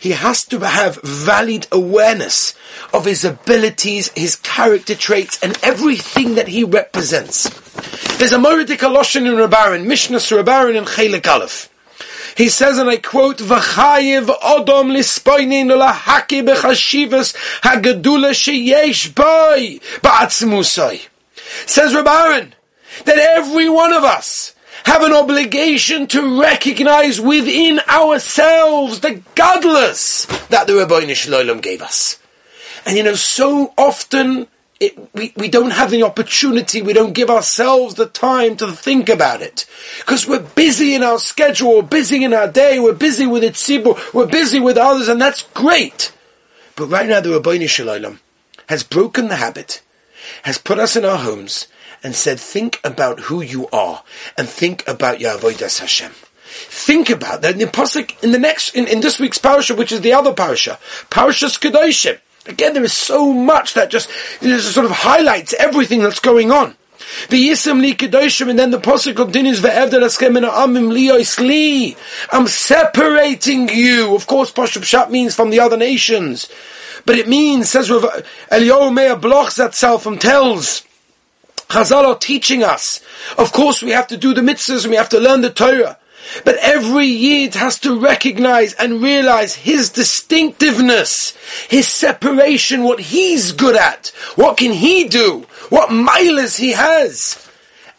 He 0.00 0.10
has 0.12 0.44
to 0.46 0.60
have 0.60 1.00
valid 1.02 1.66
awareness 1.70 2.54
of 2.92 3.04
his 3.04 3.24
abilities, 3.24 4.10
his 4.16 4.36
character 4.36 4.94
traits, 4.94 5.38
and 5.42 5.58
everything 5.62 6.34
that 6.36 6.48
he 6.48 6.64
represents. 6.64 7.50
There's 8.18 8.32
a 8.32 8.38
Moridik 8.38 8.78
Aloshin 8.78 9.26
in 9.26 9.36
Rav 9.36 9.50
Aharon, 9.50 9.86
Mishnah 9.86 10.18
Rav 10.18 10.46
Aharon 10.46 10.76
in 10.76 10.84
Chelik 10.84 11.26
Aleph. 11.26 11.68
He 12.36 12.48
says, 12.48 12.78
and 12.78 12.88
I 12.88 12.98
quote, 12.98 13.38
"V'chayev 13.38 14.26
odom 14.26 14.92
lispoinin 14.92 15.70
lahaki 15.70 16.46
b'chashivas 16.46 17.34
hagadula 17.62 18.30
sheyesh 18.30 19.12
boy 19.14 19.80
ba'atzmusai." 20.00 21.08
Says 21.66 21.94
Rav 21.94 22.04
Aharon 22.04 22.52
that 23.04 23.18
every 23.18 23.68
one 23.68 23.92
of 23.92 24.04
us 24.04 24.54
have 24.84 25.02
an 25.02 25.12
obligation 25.12 26.06
to 26.08 26.40
recognize 26.40 27.20
within 27.20 27.80
ourselves 27.88 29.00
the 29.00 29.22
godless 29.34 30.26
that 30.48 30.66
the 30.66 30.76
Rabbi 30.76 31.12
Shalom 31.12 31.60
gave 31.60 31.82
us. 31.82 32.18
And 32.86 32.96
you 32.96 33.02
know, 33.02 33.14
so 33.14 33.74
often 33.76 34.46
it, 34.80 34.96
we, 35.14 35.32
we 35.36 35.48
don't 35.48 35.72
have 35.72 35.90
the 35.90 36.04
opportunity, 36.04 36.82
we 36.82 36.92
don't 36.92 37.12
give 37.12 37.30
ourselves 37.30 37.94
the 37.94 38.06
time 38.06 38.56
to 38.56 38.72
think 38.72 39.08
about 39.08 39.42
it. 39.42 39.66
Because 39.98 40.26
we're 40.26 40.40
busy 40.40 40.94
in 40.94 41.02
our 41.02 41.18
schedule, 41.18 41.76
we're 41.76 41.82
busy 41.82 42.22
in 42.22 42.32
our 42.32 42.48
day, 42.48 42.78
we're 42.78 42.94
busy 42.94 43.26
with 43.26 43.42
it, 43.42 44.14
we're 44.14 44.26
busy 44.26 44.60
with 44.60 44.76
others, 44.76 45.08
and 45.08 45.20
that's 45.20 45.42
great. 45.54 46.12
But 46.76 46.86
right 46.86 47.08
now 47.08 47.20
the 47.20 47.30
Rabbeinu 47.30 47.68
Shalom 47.68 48.20
has 48.68 48.82
broken 48.84 49.28
the 49.28 49.36
habit, 49.36 49.82
has 50.44 50.58
put 50.58 50.78
us 50.78 50.94
in 50.94 51.04
our 51.04 51.18
homes, 51.18 51.66
and 52.02 52.14
said, 52.14 52.38
think 52.40 52.80
about 52.84 53.20
who 53.20 53.40
you 53.40 53.68
are, 53.68 54.02
and 54.36 54.48
think 54.48 54.86
about 54.86 55.20
Yahweh 55.20 55.52
Hashem. 55.52 56.12
Think 56.50 57.10
about 57.10 57.42
that 57.42 57.52
in 57.52 57.58
the 57.58 57.66
Pasuk, 57.66 58.22
in 58.22 58.32
the 58.32 58.38
next, 58.38 58.74
in, 58.74 58.86
in 58.88 59.00
this 59.00 59.20
week's 59.20 59.38
parasha, 59.38 59.74
which 59.74 59.92
is 59.92 60.00
the 60.00 60.12
other 60.12 60.32
parasha, 60.32 60.78
Parashas 61.10 61.58
Kedoshim. 61.58 62.18
Again, 62.46 62.72
there 62.72 62.84
is 62.84 62.96
so 62.96 63.32
much 63.32 63.74
that 63.74 63.90
just, 63.90 64.08
just 64.40 64.72
sort 64.72 64.86
of 64.86 64.92
highlights 64.92 65.52
everything 65.54 66.00
that's 66.00 66.20
going 66.20 66.50
on. 66.50 66.74
The 67.28 67.48
Yisam 67.50 67.80
li 67.80 67.94
Kedoshim, 67.94 68.48
and 68.48 68.58
then 68.58 68.70
the 68.70 68.78
Pasuk 68.78 69.16
continues, 69.16 69.60
Ve'evdel 69.60 70.02
aschem 70.02 70.32
min 70.32 70.44
amim 70.44 70.90
liyois 70.90 71.38
li. 71.38 71.96
I'm 72.32 72.46
separating 72.46 73.68
you. 73.68 74.14
Of 74.14 74.26
course, 74.26 74.50
Pashup 74.50 74.84
Shat 74.84 75.10
means 75.10 75.34
from 75.34 75.50
the 75.50 75.60
other 75.60 75.76
nations. 75.76 76.48
But 77.04 77.18
it 77.18 77.28
means, 77.28 77.70
says 77.70 77.88
Eliyahu 77.88 78.94
Meir 78.94 79.16
Bloch 79.16 79.50
Zatzal 79.50 80.18
tells, 80.18 80.84
Chazal 81.68 82.04
are 82.04 82.18
teaching 82.18 82.62
us. 82.62 83.00
Of 83.36 83.52
course, 83.52 83.82
we 83.82 83.90
have 83.90 84.06
to 84.08 84.16
do 84.16 84.32
the 84.32 84.40
mitzvahs 84.40 84.84
and 84.84 84.90
we 84.90 84.96
have 84.96 85.10
to 85.10 85.20
learn 85.20 85.42
the 85.42 85.50
Torah. 85.50 85.98
But 86.44 86.56
every 86.56 87.06
Yid 87.06 87.54
has 87.54 87.78
to 87.80 87.98
recognize 87.98 88.74
and 88.74 89.02
realize 89.02 89.54
his 89.54 89.90
distinctiveness, 89.90 91.36
his 91.68 91.88
separation, 91.88 92.82
what 92.82 93.00
he's 93.00 93.52
good 93.52 93.76
at, 93.76 94.08
what 94.34 94.56
can 94.56 94.72
he 94.72 95.04
do, 95.08 95.46
what 95.68 95.92
miles 95.92 96.56
he 96.56 96.72
has. 96.72 97.48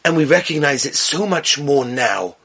And 0.05 0.15
we 0.15 0.25
recognize 0.25 0.85
it 0.85 0.95
so 0.95 1.25
much 1.25 1.59
more 1.59 1.85
now 1.85 2.35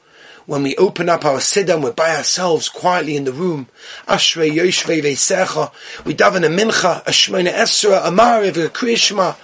when 0.45 0.61
we 0.61 0.75
open 0.75 1.09
up 1.09 1.25
our 1.25 1.39
siddur 1.39 1.81
we're 1.81 1.91
by 1.91 2.15
ourselves 2.15 2.69
quietly 2.69 3.15
in 3.15 3.23
the 3.23 3.33
room. 3.33 3.67
Ashrei 4.07 4.51
Yoshvei 4.51 5.01
Veisecha. 5.01 5.71
We 6.05 6.13
daven 6.13 6.45
a 6.45 6.49
mincha, 6.49 7.01
a 7.01 7.11
shmona 7.11 7.51
esra, 7.51 8.05
a 8.05 8.11
mariv, 8.11 8.63
a 8.63 8.69
krishma. 8.69 9.35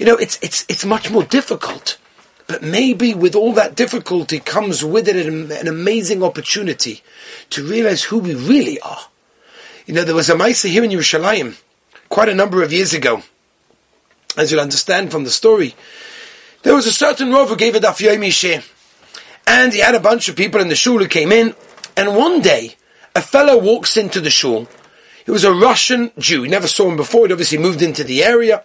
You 0.00 0.06
know, 0.06 0.16
it's, 0.16 0.38
it's, 0.40 0.64
it's 0.66 0.86
much 0.86 1.10
more 1.10 1.24
difficult. 1.24 1.98
But 2.46 2.62
maybe 2.62 3.12
with 3.12 3.34
all 3.34 3.52
that 3.52 3.74
difficulty 3.74 4.40
comes 4.40 4.82
with 4.82 5.06
it 5.06 5.26
an, 5.26 5.52
an 5.52 5.68
amazing 5.68 6.22
opportunity 6.22 7.02
to 7.50 7.62
realize 7.62 8.04
who 8.04 8.18
we 8.18 8.34
really 8.34 8.80
are. 8.80 9.08
You 9.84 9.92
know, 9.92 10.02
there 10.02 10.14
was 10.14 10.30
a 10.30 10.34
Maisa 10.34 10.70
here 10.70 10.82
in 10.82 10.90
Yerushalayim 10.90 11.60
quite 12.08 12.30
a 12.30 12.34
number 12.34 12.62
of 12.62 12.72
years 12.72 12.94
ago. 12.94 13.22
As 14.38 14.50
you'll 14.50 14.62
understand 14.62 15.12
from 15.12 15.24
the 15.24 15.30
story, 15.30 15.74
there 16.62 16.74
was 16.74 16.86
a 16.86 16.92
certain 16.92 17.30
Rav 17.30 17.50
who 17.50 17.56
gave 17.56 17.74
a 17.74 17.78
daf 17.78 17.98
yomi 17.98 18.64
and 19.46 19.74
he 19.74 19.80
had 19.80 19.94
a 19.94 20.00
bunch 20.00 20.30
of 20.30 20.34
people 20.36 20.62
in 20.62 20.68
the 20.68 20.76
shul 20.76 20.98
who 20.98 21.08
came 21.08 21.30
in, 21.30 21.54
and 21.94 22.16
one 22.16 22.40
day, 22.40 22.76
a 23.14 23.20
fellow 23.20 23.58
walks 23.58 23.98
into 23.98 24.22
the 24.22 24.30
shul. 24.30 24.66
He 25.26 25.30
was 25.30 25.44
a 25.44 25.52
Russian 25.52 26.10
Jew. 26.18 26.44
He 26.44 26.48
never 26.48 26.68
saw 26.68 26.88
him 26.88 26.96
before. 26.96 27.26
He'd 27.26 27.32
obviously 27.32 27.58
moved 27.58 27.82
into 27.82 28.02
the 28.02 28.24
area. 28.24 28.64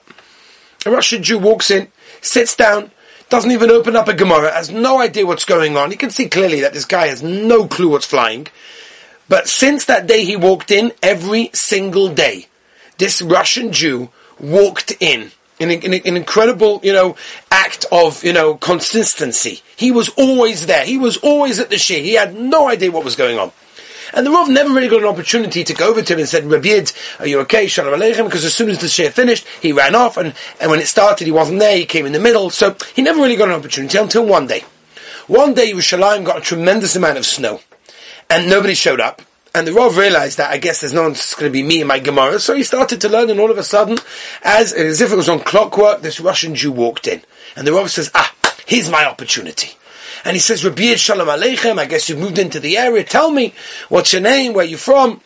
A 0.85 0.91
Russian 0.91 1.23
Jew 1.23 1.39
walks 1.39 1.71
in, 1.71 1.87
sits 2.21 2.55
down, 2.55 2.91
doesn't 3.29 3.51
even 3.51 3.71
open 3.71 3.95
up 3.95 4.07
a 4.07 4.13
Gemara, 4.13 4.53
has 4.53 4.69
no 4.69 5.01
idea 5.01 5.25
what's 5.25 5.45
going 5.45 5.75
on. 5.75 5.91
You 5.91 5.97
can 5.97 6.11
see 6.11 6.29
clearly 6.29 6.61
that 6.61 6.73
this 6.73 6.85
guy 6.85 7.07
has 7.07 7.23
no 7.23 7.67
clue 7.67 7.89
what's 7.89 8.05
flying. 8.05 8.47
But 9.27 9.47
since 9.47 9.85
that 9.85 10.05
day 10.05 10.23
he 10.23 10.35
walked 10.35 10.69
in, 10.69 10.91
every 11.01 11.49
single 11.53 12.09
day, 12.09 12.47
this 12.99 13.21
Russian 13.21 13.71
Jew 13.71 14.09
walked 14.39 14.93
in. 14.99 15.31
In, 15.57 15.71
an 15.71 16.17
incredible, 16.17 16.81
you 16.83 16.91
know, 16.91 17.15
act 17.49 17.85
of, 17.89 18.23
you 18.25 18.33
know, 18.33 18.55
consistency. 18.55 19.61
He 19.75 19.89
was 19.89 20.09
always 20.09 20.65
there. 20.65 20.85
He 20.85 20.97
was 20.97 21.15
always 21.17 21.59
at 21.59 21.69
the 21.69 21.77
shir. 21.77 21.95
He 21.95 22.15
had 22.15 22.35
no 22.35 22.67
idea 22.67 22.91
what 22.91 23.05
was 23.05 23.15
going 23.15 23.39
on. 23.39 23.53
And 24.13 24.25
the 24.25 24.31
Rav 24.31 24.49
never 24.49 24.73
really 24.73 24.87
got 24.87 25.01
an 25.01 25.07
opportunity 25.07 25.63
to 25.63 25.73
go 25.73 25.89
over 25.89 26.01
to 26.01 26.13
him 26.13 26.19
and 26.19 26.27
said, 26.27 26.45
Rabbi 26.45 26.85
are 27.19 27.27
you 27.27 27.39
okay? 27.41 27.67
Shalom 27.67 27.99
Aleichem. 27.99 28.25
Because 28.25 28.45
as 28.45 28.53
soon 28.53 28.69
as 28.69 28.79
the 28.79 28.87
share 28.87 29.11
finished, 29.11 29.45
he 29.61 29.71
ran 29.71 29.95
off, 29.95 30.17
and, 30.17 30.33
and 30.59 30.69
when 30.69 30.79
it 30.79 30.87
started, 30.87 31.25
he 31.25 31.31
wasn't 31.31 31.59
there, 31.59 31.77
he 31.77 31.85
came 31.85 32.05
in 32.05 32.13
the 32.13 32.19
middle. 32.19 32.49
So 32.49 32.75
he 32.95 33.01
never 33.01 33.21
really 33.21 33.35
got 33.35 33.49
an 33.49 33.55
opportunity 33.55 33.97
until 33.97 34.25
one 34.25 34.47
day. 34.47 34.63
One 35.27 35.53
day, 35.53 35.71
Yerushalayim 35.71 36.25
got 36.25 36.37
a 36.37 36.41
tremendous 36.41 36.95
amount 36.95 37.17
of 37.17 37.25
snow, 37.25 37.61
and 38.29 38.49
nobody 38.49 38.75
showed 38.75 38.99
up. 38.99 39.21
And 39.55 39.65
the 39.65 39.73
Rav 39.73 39.97
realized 39.97 40.37
that 40.37 40.51
I 40.51 40.57
guess 40.57 40.81
there's 40.81 40.93
no 40.93 41.03
one's 41.03 41.33
going 41.33 41.49
to 41.49 41.53
be 41.53 41.63
me 41.63 41.79
and 41.79 41.87
my 41.87 41.99
Gemara, 41.99 42.39
so 42.39 42.55
he 42.55 42.63
started 42.63 43.01
to 43.01 43.09
learn, 43.09 43.29
and 43.29 43.39
all 43.39 43.49
of 43.49 43.57
a 43.57 43.63
sudden, 43.63 43.97
as, 44.43 44.73
as 44.73 45.01
if 45.01 45.11
it 45.11 45.15
was 45.15 45.29
on 45.29 45.39
clockwork, 45.39 46.01
this 46.01 46.19
Russian 46.19 46.55
Jew 46.55 46.71
walked 46.71 47.07
in. 47.07 47.21
And 47.55 47.65
the 47.65 47.71
Rav 47.71 47.89
says, 47.89 48.11
ah, 48.13 48.35
here's 48.65 48.91
my 48.91 49.05
opportunity 49.05 49.77
and 50.25 50.33
he 50.33 50.39
says, 50.39 50.65
Rabbi 50.65 50.95
Shalom 50.95 51.27
Aleichem, 51.27 51.77
I 51.77 51.85
guess 51.85 52.09
you 52.09 52.17
moved 52.17 52.39
into 52.39 52.59
the 52.59 52.77
area, 52.77 53.03
tell 53.03 53.31
me, 53.31 53.53
what's 53.89 54.11
your 54.11 54.23
name, 54.23 54.53
where 54.53 54.65
you 54.65 54.75
from? 54.75 55.21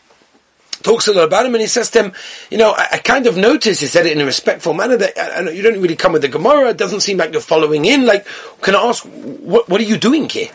Talks 0.84 1.08
a 1.08 1.14
lot 1.14 1.24
about 1.24 1.46
him, 1.46 1.56
and 1.56 1.62
he 1.62 1.68
says 1.68 1.90
to 1.92 2.04
him, 2.04 2.14
you 2.52 2.58
know, 2.58 2.72
I, 2.72 2.88
I 2.94 2.98
kind 3.00 3.26
of 3.26 3.38
noticed, 3.38 3.82
he 3.82 3.88
said 3.88 4.06
it 4.06 4.12
in 4.12 4.22
a 4.22 4.26
respectful 4.26 4.74
manner, 4.74 4.98
that 4.98 5.18
I, 5.18 5.40
I 5.40 5.50
you 5.50 5.62
don't 5.62 5.82
really 5.82 5.96
come 5.96 6.14
with 6.14 6.22
the 6.22 6.28
Gemara, 6.28 6.70
it 6.70 6.78
doesn't 6.78 7.00
seem 7.00 7.18
like 7.18 7.32
you're 7.32 7.42
following 7.42 7.86
in, 7.86 8.06
like, 8.06 8.28
can 8.62 8.76
I 8.76 8.84
ask, 8.84 9.04
what, 9.04 9.68
what 9.68 9.82
are 9.82 9.86
you 9.86 9.98
doing 9.98 10.30
here? 10.30 10.50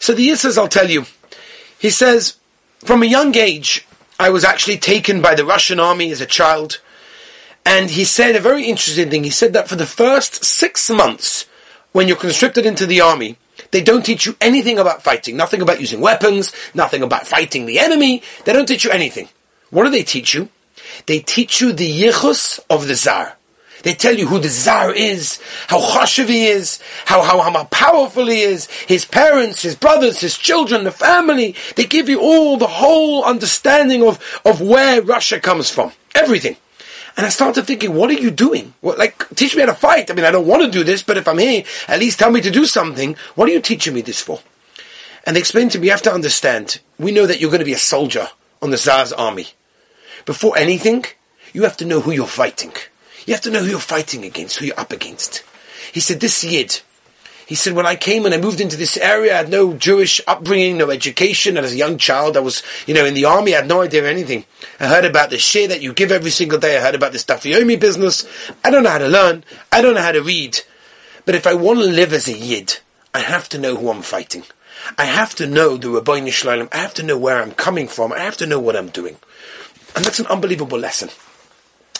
So 0.00 0.14
the 0.14 0.22
Yid 0.22 0.38
says, 0.38 0.58
I'll 0.58 0.68
tell 0.68 0.90
you. 0.90 1.06
He 1.78 1.90
says, 1.90 2.36
from 2.80 3.02
a 3.02 3.06
young 3.06 3.36
age, 3.36 3.86
I 4.18 4.30
was 4.30 4.44
actually 4.44 4.78
taken 4.78 5.22
by 5.22 5.34
the 5.34 5.44
Russian 5.44 5.80
army 5.80 6.10
as 6.10 6.20
a 6.20 6.26
child, 6.26 6.80
and 7.64 7.90
he 7.90 8.04
said 8.04 8.36
a 8.36 8.40
very 8.40 8.64
interesting 8.64 9.10
thing. 9.10 9.24
He 9.24 9.30
said 9.30 9.52
that 9.52 9.68
for 9.68 9.76
the 9.76 9.86
first 9.86 10.44
six 10.44 10.90
months, 10.90 11.46
when 11.92 12.06
you're 12.06 12.16
conscripted 12.16 12.66
into 12.66 12.86
the 12.86 13.00
army, 13.00 13.36
they 13.70 13.82
don't 13.82 14.04
teach 14.04 14.26
you 14.26 14.36
anything 14.40 14.78
about 14.78 15.02
fighting, 15.02 15.36
nothing 15.36 15.62
about 15.62 15.80
using 15.80 16.00
weapons, 16.00 16.52
nothing 16.74 17.02
about 17.02 17.26
fighting 17.26 17.66
the 17.66 17.78
enemy. 17.78 18.22
They 18.44 18.52
don't 18.52 18.66
teach 18.66 18.84
you 18.84 18.90
anything. 18.90 19.28
What 19.70 19.84
do 19.84 19.90
they 19.90 20.02
teach 20.02 20.34
you? 20.34 20.48
They 21.06 21.20
teach 21.20 21.60
you 21.60 21.72
the 21.72 22.02
yichus 22.02 22.60
of 22.68 22.88
the 22.88 22.94
Tsar. 22.94 23.36
They 23.82 23.94
tell 23.94 24.14
you 24.14 24.26
who 24.26 24.38
the 24.38 24.48
Tsar 24.48 24.92
is, 24.92 25.40
how 25.68 25.80
chashiv 25.80 26.28
he 26.28 26.48
is, 26.48 26.80
how, 27.06 27.22
how, 27.22 27.40
how 27.40 27.64
powerful 27.64 28.26
he 28.26 28.42
is, 28.42 28.66
his 28.86 29.04
parents, 29.04 29.62
his 29.62 29.74
brothers, 29.74 30.20
his 30.20 30.36
children, 30.36 30.84
the 30.84 30.90
family. 30.90 31.54
They 31.76 31.84
give 31.84 32.08
you 32.08 32.20
all 32.20 32.56
the 32.56 32.66
whole 32.66 33.24
understanding 33.24 34.02
of, 34.02 34.18
of 34.44 34.60
where 34.60 35.00
Russia 35.00 35.40
comes 35.40 35.70
from. 35.70 35.92
Everything. 36.14 36.56
And 37.20 37.26
I 37.26 37.28
started 37.28 37.66
thinking, 37.66 37.92
what 37.92 38.08
are 38.08 38.14
you 38.14 38.30
doing? 38.30 38.72
What, 38.80 38.96
like, 38.96 39.28
teach 39.34 39.54
me 39.54 39.60
how 39.60 39.66
to 39.66 39.74
fight. 39.74 40.10
I 40.10 40.14
mean, 40.14 40.24
I 40.24 40.30
don't 40.30 40.46
want 40.46 40.62
to 40.62 40.70
do 40.70 40.82
this, 40.82 41.02
but 41.02 41.18
if 41.18 41.28
I'm 41.28 41.36
here, 41.36 41.64
at 41.86 41.98
least 41.98 42.18
tell 42.18 42.30
me 42.30 42.40
to 42.40 42.50
do 42.50 42.64
something. 42.64 43.14
What 43.34 43.46
are 43.46 43.52
you 43.52 43.60
teaching 43.60 43.92
me 43.92 44.00
this 44.00 44.22
for? 44.22 44.40
And 45.26 45.36
they 45.36 45.40
explained 45.40 45.72
to 45.72 45.78
me, 45.78 45.88
you 45.88 45.90
have 45.90 46.00
to 46.00 46.14
understand, 46.14 46.80
we 46.98 47.12
know 47.12 47.26
that 47.26 47.38
you're 47.38 47.50
going 47.50 47.58
to 47.58 47.66
be 47.66 47.74
a 47.74 47.78
soldier 47.78 48.28
on 48.62 48.70
the 48.70 48.78
Tsar's 48.78 49.12
army. 49.12 49.48
Before 50.24 50.56
anything, 50.56 51.04
you 51.52 51.64
have 51.64 51.76
to 51.76 51.84
know 51.84 52.00
who 52.00 52.10
you're 52.10 52.26
fighting. 52.26 52.72
You 53.26 53.34
have 53.34 53.42
to 53.42 53.50
know 53.50 53.60
who 53.60 53.68
you're 53.72 53.80
fighting 53.80 54.24
against, 54.24 54.56
who 54.56 54.64
you're 54.64 54.80
up 54.80 54.90
against. 54.90 55.44
He 55.92 56.00
said, 56.00 56.20
this 56.20 56.42
Yid, 56.42 56.80
he 57.50 57.56
said, 57.56 57.72
when 57.72 57.84
I 57.84 57.96
came 57.96 58.26
and 58.26 58.32
I 58.32 58.38
moved 58.38 58.60
into 58.60 58.76
this 58.76 58.96
area, 58.96 59.34
I 59.34 59.38
had 59.38 59.48
no 59.48 59.72
Jewish 59.72 60.20
upbringing, 60.28 60.78
no 60.78 60.88
education. 60.88 61.56
And 61.56 61.66
as 61.66 61.72
a 61.72 61.76
young 61.76 61.98
child, 61.98 62.36
I 62.36 62.40
was, 62.40 62.62
you 62.86 62.94
know, 62.94 63.04
in 63.04 63.14
the 63.14 63.24
army. 63.24 63.54
I 63.54 63.56
had 63.56 63.66
no 63.66 63.82
idea 63.82 63.98
of 63.98 64.06
anything. 64.06 64.44
I 64.78 64.86
heard 64.86 65.04
about 65.04 65.30
the 65.30 65.38
share 65.38 65.66
that 65.66 65.82
you 65.82 65.92
give 65.92 66.12
every 66.12 66.30
single 66.30 66.60
day. 66.60 66.76
I 66.76 66.80
heard 66.80 66.94
about 66.94 67.10
this 67.10 67.24
daf 67.24 67.42
yomi 67.42 67.80
business. 67.80 68.24
I 68.62 68.70
don't 68.70 68.84
know 68.84 68.90
how 68.90 68.98
to 68.98 69.08
learn. 69.08 69.42
I 69.72 69.82
don't 69.82 69.96
know 69.96 70.00
how 70.00 70.12
to 70.12 70.22
read. 70.22 70.60
But 71.24 71.34
if 71.34 71.44
I 71.44 71.54
want 71.54 71.80
to 71.80 71.86
live 71.86 72.12
as 72.12 72.28
a 72.28 72.38
Yid, 72.38 72.78
I 73.12 73.18
have 73.18 73.48
to 73.48 73.58
know 73.58 73.74
who 73.74 73.90
I'm 73.90 74.02
fighting. 74.02 74.44
I 74.96 75.06
have 75.06 75.34
to 75.34 75.46
know 75.48 75.76
the 75.76 75.90
Rabbi 75.90 76.30
Shalom. 76.30 76.68
I 76.70 76.76
have 76.76 76.94
to 76.94 77.02
know 77.02 77.18
where 77.18 77.42
I'm 77.42 77.50
coming 77.50 77.88
from. 77.88 78.12
I 78.12 78.20
have 78.20 78.36
to 78.36 78.46
know 78.46 78.60
what 78.60 78.76
I'm 78.76 78.90
doing. 78.90 79.16
And 79.96 80.04
that's 80.04 80.20
an 80.20 80.26
unbelievable 80.26 80.78
lesson. 80.78 81.08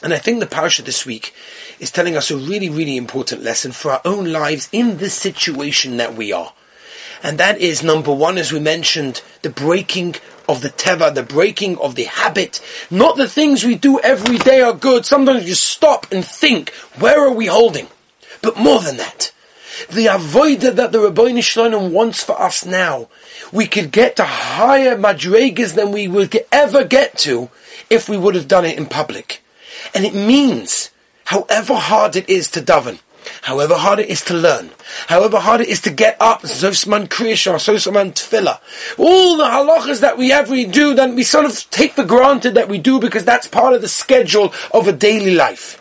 And 0.03 0.15
I 0.15 0.19
think 0.19 0.41
the 0.41 0.47
parasha 0.47 0.83
this 0.83 1.05
week 1.05 1.35
is 1.79 1.91
telling 1.91 2.17
us 2.17 2.31
a 2.31 2.37
really, 2.37 2.71
really 2.71 2.97
important 2.97 3.43
lesson 3.43 3.73
for 3.73 3.93
our 3.93 4.01
own 4.05 4.33
lives 4.33 4.69
in 4.73 4.97
this 4.97 5.15
situation 5.15 5.99
that 5.99 6.15
we 6.15 6.33
are. 6.33 6.53
And 7.23 7.37
that 7.39 7.59
is 7.59 7.83
number 7.83 8.13
one, 8.15 8.39
as 8.39 8.51
we 8.51 8.61
mentioned, 8.61 9.23
the 9.43 9.51
breaking 9.51 10.17
of 10.49 10.63
the 10.63 10.71
teva, 10.71 11.15
the 11.15 11.23
breaking 11.23 11.77
of 11.79 11.95
the 11.95 12.05
habit. 12.05 12.61
Not 12.91 13.19
the 13.19 13.29
things 13.29 13.63
we 13.63 13.75
do 13.75 14.01
every 14.01 14.39
day 14.39 14.63
are 14.63 14.73
good. 14.73 15.05
Sometimes 15.05 15.47
you 15.47 15.55
stop 15.55 16.11
and 16.11 16.25
think, 16.25 16.71
where 16.99 17.21
are 17.21 17.33
we 17.33 17.47
holding? 17.47 17.89
But 18.43 18.57
more 18.57 18.81
than 18.81 18.97
that, 18.97 19.33
the 19.91 20.07
avoider 20.07 20.75
that 20.75 20.93
the 20.93 21.01
Rabbi 21.01 21.41
Shalom 21.41 21.93
wants 21.93 22.23
for 22.23 22.41
us 22.41 22.65
now, 22.65 23.09
we 23.53 23.67
could 23.67 23.93
get 23.93 24.17
to 24.17 24.25
higher 24.25 24.97
madregas 24.97 25.75
than 25.75 25.93
we 25.93 26.09
would 26.09 26.35
ever 26.51 26.85
get 26.85 27.19
to 27.19 27.51
if 27.91 28.09
we 28.09 28.17
would 28.17 28.35
have 28.35 28.49
done 28.49 28.65
it 28.65 28.79
in 28.79 28.87
public. 28.87 29.43
And 29.95 30.05
it 30.05 30.15
means, 30.15 30.91
however 31.25 31.75
hard 31.75 32.17
it 32.17 32.29
is 32.29 32.51
to 32.53 32.61
daven, 32.61 33.01
however 33.43 33.75
hard 33.75 33.99
it 33.99 34.09
is 34.09 34.23
to 34.23 34.35
learn, 34.35 34.71
however 35.09 35.39
hard 35.39 35.61
it 35.61 35.69
is 35.69 35.81
to 35.83 35.91
get 35.91 36.17
up, 36.21 36.43
Zosman 36.43 37.09
Kriyasha, 37.09 37.55
Zosman 37.55 38.13
Tefillah, 38.13 38.61
all 38.99 39.37
the 39.37 39.45
halachas 39.45 40.01
that 40.01 40.19
we 40.19 40.33
every 40.33 40.65
do, 40.65 40.95
that 40.95 41.15
we 41.15 41.23
sort 41.23 41.45
of 41.45 41.71
take 41.71 41.93
for 41.93 42.05
granted 42.05 42.55
that 42.55 42.69
we 42.69 42.79
do 42.79 42.99
because 43.01 43.25
that's 43.25 43.47
part 43.47 43.75
of 43.75 43.81
the 43.81 43.89
schedule 43.89 44.53
of 44.73 44.89
a 44.89 44.93
daily 44.93 45.35
life. 45.35 45.81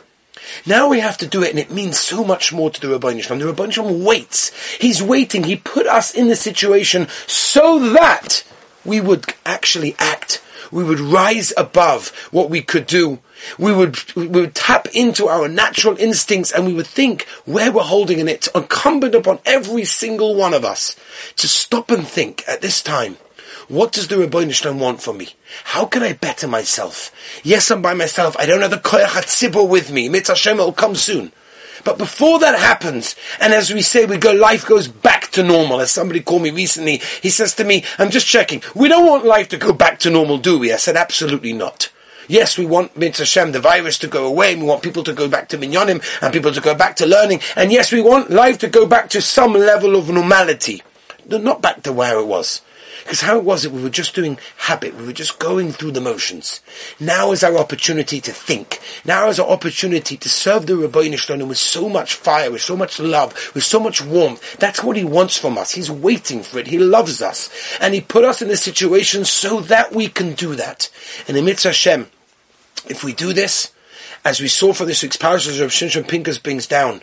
Now 0.66 0.90
we 0.90 1.00
have 1.00 1.18
to 1.20 1.28
do 1.28 1.44
it, 1.44 1.52
and 1.52 1.60
it 1.60 1.72
means 1.72 2.00
so 2.00 2.24
much 2.24 2.52
more 2.52 2.70
to 2.70 2.82
the 2.82 2.90
Rabbi 2.90 3.20
Shalom. 3.20 3.40
The 3.40 3.48
Rabbi 3.48 3.70
Shalom 3.70 4.04
waits. 4.04 4.52
He's 4.78 5.02
waiting. 5.02 5.44
He 5.44 5.56
put 5.56 5.88
us 5.88 6.14
in 6.14 6.28
the 6.28 6.36
situation 6.36 7.08
so 7.28 7.80
that 7.94 8.44
we 8.84 9.00
would 9.00 9.34
actually 9.46 9.96
act. 10.00 10.42
We 10.72 10.84
would 10.84 11.00
rise 11.00 11.54
above 11.58 12.10
what 12.32 12.50
we 12.50 12.62
could 12.62 12.86
do. 12.86 13.20
We 13.58 13.73
would, 13.73 14.15
we 14.15 14.28
would 14.28 14.56
tap 14.56 14.88
into 14.93 15.28
our 15.28 15.47
natural 15.47 15.97
instincts 15.97 16.52
and 16.52 16.65
we 16.65 16.73
would 16.73 16.88
think 16.88 17.25
where 17.45 17.71
we're 17.71 17.84
holding 17.84 18.19
in 18.19 18.28
it, 18.28 18.47
incumbent 18.54 19.15
upon 19.15 19.39
every 19.45 19.86
single 19.86 20.36
one 20.36 20.54
of 20.54 20.65
us 20.65 20.95
to 21.38 21.47
stop 21.47 21.91
and 21.91 22.08
think 22.08 22.43
at 22.47 22.62
this 22.62 22.82
time. 22.82 23.17
What 23.67 23.91
does 23.91 24.08
the 24.08 24.52
Shalom 24.52 24.80
want 24.80 25.02
from 25.02 25.17
me? 25.17 25.30
How 25.63 25.86
can 25.86 26.02
I 26.02 26.13
better 26.13 26.47
myself? 26.47 27.12
Yes, 27.43 27.69
I'm 27.69 27.84
by 27.84 27.93
myself. 27.93 28.36
I 28.39 28.47
don't 28.47 28.62
have 28.62 28.71
the 28.71 28.78
Koyach 28.78 29.06
HaTzibur 29.06 29.69
with 29.69 29.91
me. 29.91 30.10
Mitzvah 30.10 30.34
Hashem 30.34 30.58
will 30.58 30.73
come 30.73 30.95
soon. 30.95 31.32
But 31.84 31.97
before 31.97 32.39
that 32.39 32.58
happens, 32.58 33.15
and 33.39 33.54
as 33.54 33.71
we 33.71 33.82
say, 33.82 34.06
we 34.06 34.17
go, 34.17 34.34
life 34.34 34.65
goes 34.65 34.88
back 34.88 35.32
to 35.32 35.43
normal. 35.43 35.80
As 35.82 35.91
somebody 35.91 36.21
called 36.21 36.41
me 36.41 36.49
recently, 36.49 36.97
he 37.21 37.30
says 37.30 37.54
to 37.56 37.63
me, 37.63 37.86
I'm 37.97 38.10
just 38.10 38.28
checking, 38.28 38.63
we 38.75 38.88
don't 38.88 39.06
want 39.08 39.25
life 39.25 39.49
to 39.49 39.58
go 39.58 39.71
back 39.71 39.99
to 39.99 40.10
normal, 40.10 40.39
do 40.39 40.60
we? 40.60 40.73
I 40.73 40.78
said, 40.78 40.97
absolutely 40.97 41.54
not. 41.54 41.91
Yes, 42.30 42.60
we 42.60 42.65
want 42.68 42.96
Mitzvah 42.96 43.52
the 43.52 43.60
virus 43.60 43.98
to 43.98 44.08
go 44.08 44.28
away, 44.28 44.56
we 44.56 44.62
want 44.62 44.84
people 44.84 45.04
to 45.04 45.13
go 45.13 45.28
back 45.28 45.50
to 45.50 45.58
Minyanim, 45.58 46.04
and 46.22 46.32
people 46.32 46.54
to 46.54 46.62
go 46.62 46.76
back 46.76 46.96
to 46.98 47.08
learning, 47.08 47.42
and 47.56 47.72
yes, 47.72 47.92
we 47.92 48.02
want 48.02 48.30
life 48.30 48.60
to 48.60 48.70
go 48.70 48.86
back 48.86 49.10
to 49.10 49.22
some 49.22 49.54
level 49.54 49.96
of 49.96 50.10
normality. 50.10 50.84
Not 51.28 51.63
back 51.63 51.82
to 51.84 51.92
where 51.92 52.20
it 52.20 52.28
was. 52.28 52.62
Because 53.04 53.22
how 53.22 53.39
was 53.39 53.65
it? 53.65 53.72
We 53.72 53.82
were 53.82 53.89
just 53.89 54.13
doing 54.13 54.38
habit. 54.58 54.96
We 54.96 55.08
were 55.08 55.13
just 55.13 55.39
going 55.39 55.72
through 55.72 55.94
the 55.94 56.02
motions. 56.02 56.62
Now 57.00 57.32
is 57.32 57.44
our 57.44 57.58
opportunity 57.58 58.22
to 58.22 58.32
think. 58.32 58.80
Now 59.04 59.30
is 59.30 59.39
our 59.39 59.48
opportunity 59.50 60.15
to 60.18 60.30
serve 60.30 60.68
the 60.68 60.78
Rabbi 60.78 61.10
Shalom 61.15 61.50
with 61.50 61.58
so 61.58 61.89
much 61.89 62.13
fire, 62.13 62.52
with 62.52 62.62
so 62.62 62.78
much 62.78 63.00
love, 63.00 63.34
with 63.56 63.63
so 63.63 63.80
much 63.80 64.04
warmth. 64.04 64.58
That's 64.58 64.84
what 64.84 64.98
he 64.98 65.04
wants 65.04 65.38
from 65.38 65.58
us. 65.58 65.72
He's 65.72 65.89
waiting 65.89 66.44
for 66.44 66.60
it. 66.60 66.68
He 66.68 66.78
loves 66.78 67.24
us. 67.24 67.50
And 67.82 67.96
he 67.96 68.02
put 68.02 68.26
us 68.26 68.44
in 68.44 68.48
this 68.48 68.62
situation 68.62 69.26
so 69.26 69.62
that 69.62 69.92
we 69.92 70.10
can 70.10 70.34
do 70.34 70.54
that. 70.54 70.92
And 71.28 71.36
in 71.36 71.46
Mitzvah 71.46 71.70
Hashem, 71.70 72.08
if 72.88 73.04
we 73.04 73.13
do 73.13 73.34
this, 73.34 73.72
as 74.24 74.39
we 74.39 74.48
saw 74.48 74.74
for 74.74 74.86
this 74.86 75.04
week's 75.04 75.18
parashah, 75.18 75.60
Rav 75.60 75.70
Shimshon 75.70 76.04
Pinkus 76.04 76.42
brings 76.42 76.68
down, 76.68 77.02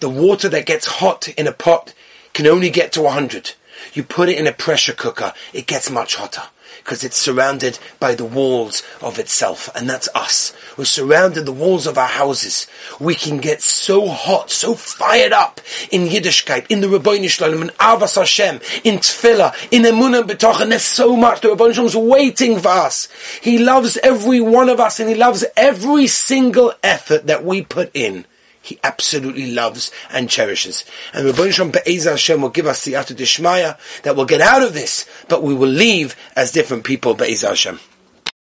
the 0.00 0.08
water 0.08 0.48
that 0.48 0.66
gets 0.66 0.86
hot 0.86 1.28
in 1.28 1.46
a 1.46 1.52
pot 1.52 1.94
can 2.34 2.46
only 2.46 2.70
get 2.70 2.92
to 2.92 3.02
100. 3.02 3.54
You 3.94 4.02
put 4.02 4.28
it 4.28 4.38
in 4.38 4.46
a 4.46 4.52
pressure 4.52 4.92
cooker, 4.92 5.32
it 5.52 5.66
gets 5.66 5.90
much 5.90 6.16
hotter 6.16 6.42
because 6.78 7.04
it's 7.04 7.16
surrounded 7.16 7.78
by 8.00 8.14
the 8.14 8.24
walls 8.24 8.82
of 9.02 9.18
itself, 9.18 9.68
and 9.74 9.88
that's 9.88 10.08
us. 10.14 10.52
We're 10.76 10.84
surrounded 10.84 11.44
the 11.44 11.52
walls 11.52 11.86
of 11.86 11.98
our 11.98 12.06
houses. 12.08 12.66
We 12.98 13.14
can 13.14 13.38
get 13.38 13.62
so 13.62 14.08
hot, 14.08 14.50
so 14.50 14.74
fired 14.74 15.32
up 15.32 15.60
in 15.90 16.06
Yiddishkeit, 16.06 16.66
in 16.68 16.80
the 16.80 16.86
Rabbeinu 16.86 17.28
Shalom, 17.28 17.62
in 17.62 17.68
Avas 17.70 18.16
Hashem, 18.16 18.60
in 18.84 18.98
Tefillah, 18.98 19.54
in 19.70 19.82
Emunah 19.82 20.62
and 20.62 20.72
there's 20.72 20.82
so 20.82 21.16
much. 21.16 21.40
The 21.40 21.48
Rabbeinu 21.48 21.74
Shalom's 21.74 21.96
waiting 21.96 22.58
for 22.58 22.68
us. 22.68 23.08
He 23.42 23.58
loves 23.58 23.96
every 23.98 24.40
one 24.40 24.68
of 24.68 24.80
us, 24.80 25.00
and 25.00 25.08
He 25.08 25.14
loves 25.14 25.44
every 25.56 26.06
single 26.06 26.72
effort 26.82 27.26
that 27.26 27.44
we 27.44 27.62
put 27.62 27.90
in 27.94 28.24
he 28.68 28.78
absolutely 28.84 29.50
loves 29.50 29.90
and 30.12 30.28
cherishes. 30.28 30.84
And 31.12 31.26
Rabbi 31.26 31.50
Shalom 31.50 31.72
Be'ezah 31.72 32.10
Hashem 32.12 32.42
will 32.42 32.50
give 32.50 32.66
us 32.66 32.84
the 32.84 32.92
Atu 32.92 33.16
Dishmaya 33.16 33.78
that 34.02 34.14
we'll 34.14 34.26
get 34.26 34.40
out 34.40 34.62
of 34.62 34.74
this, 34.74 35.06
but 35.28 35.42
we 35.42 35.54
will 35.54 35.68
leave 35.68 36.14
as 36.36 36.52
different 36.52 36.84
people 36.84 37.14
Be'ezah 37.14 37.48
Hashem. 37.48 37.80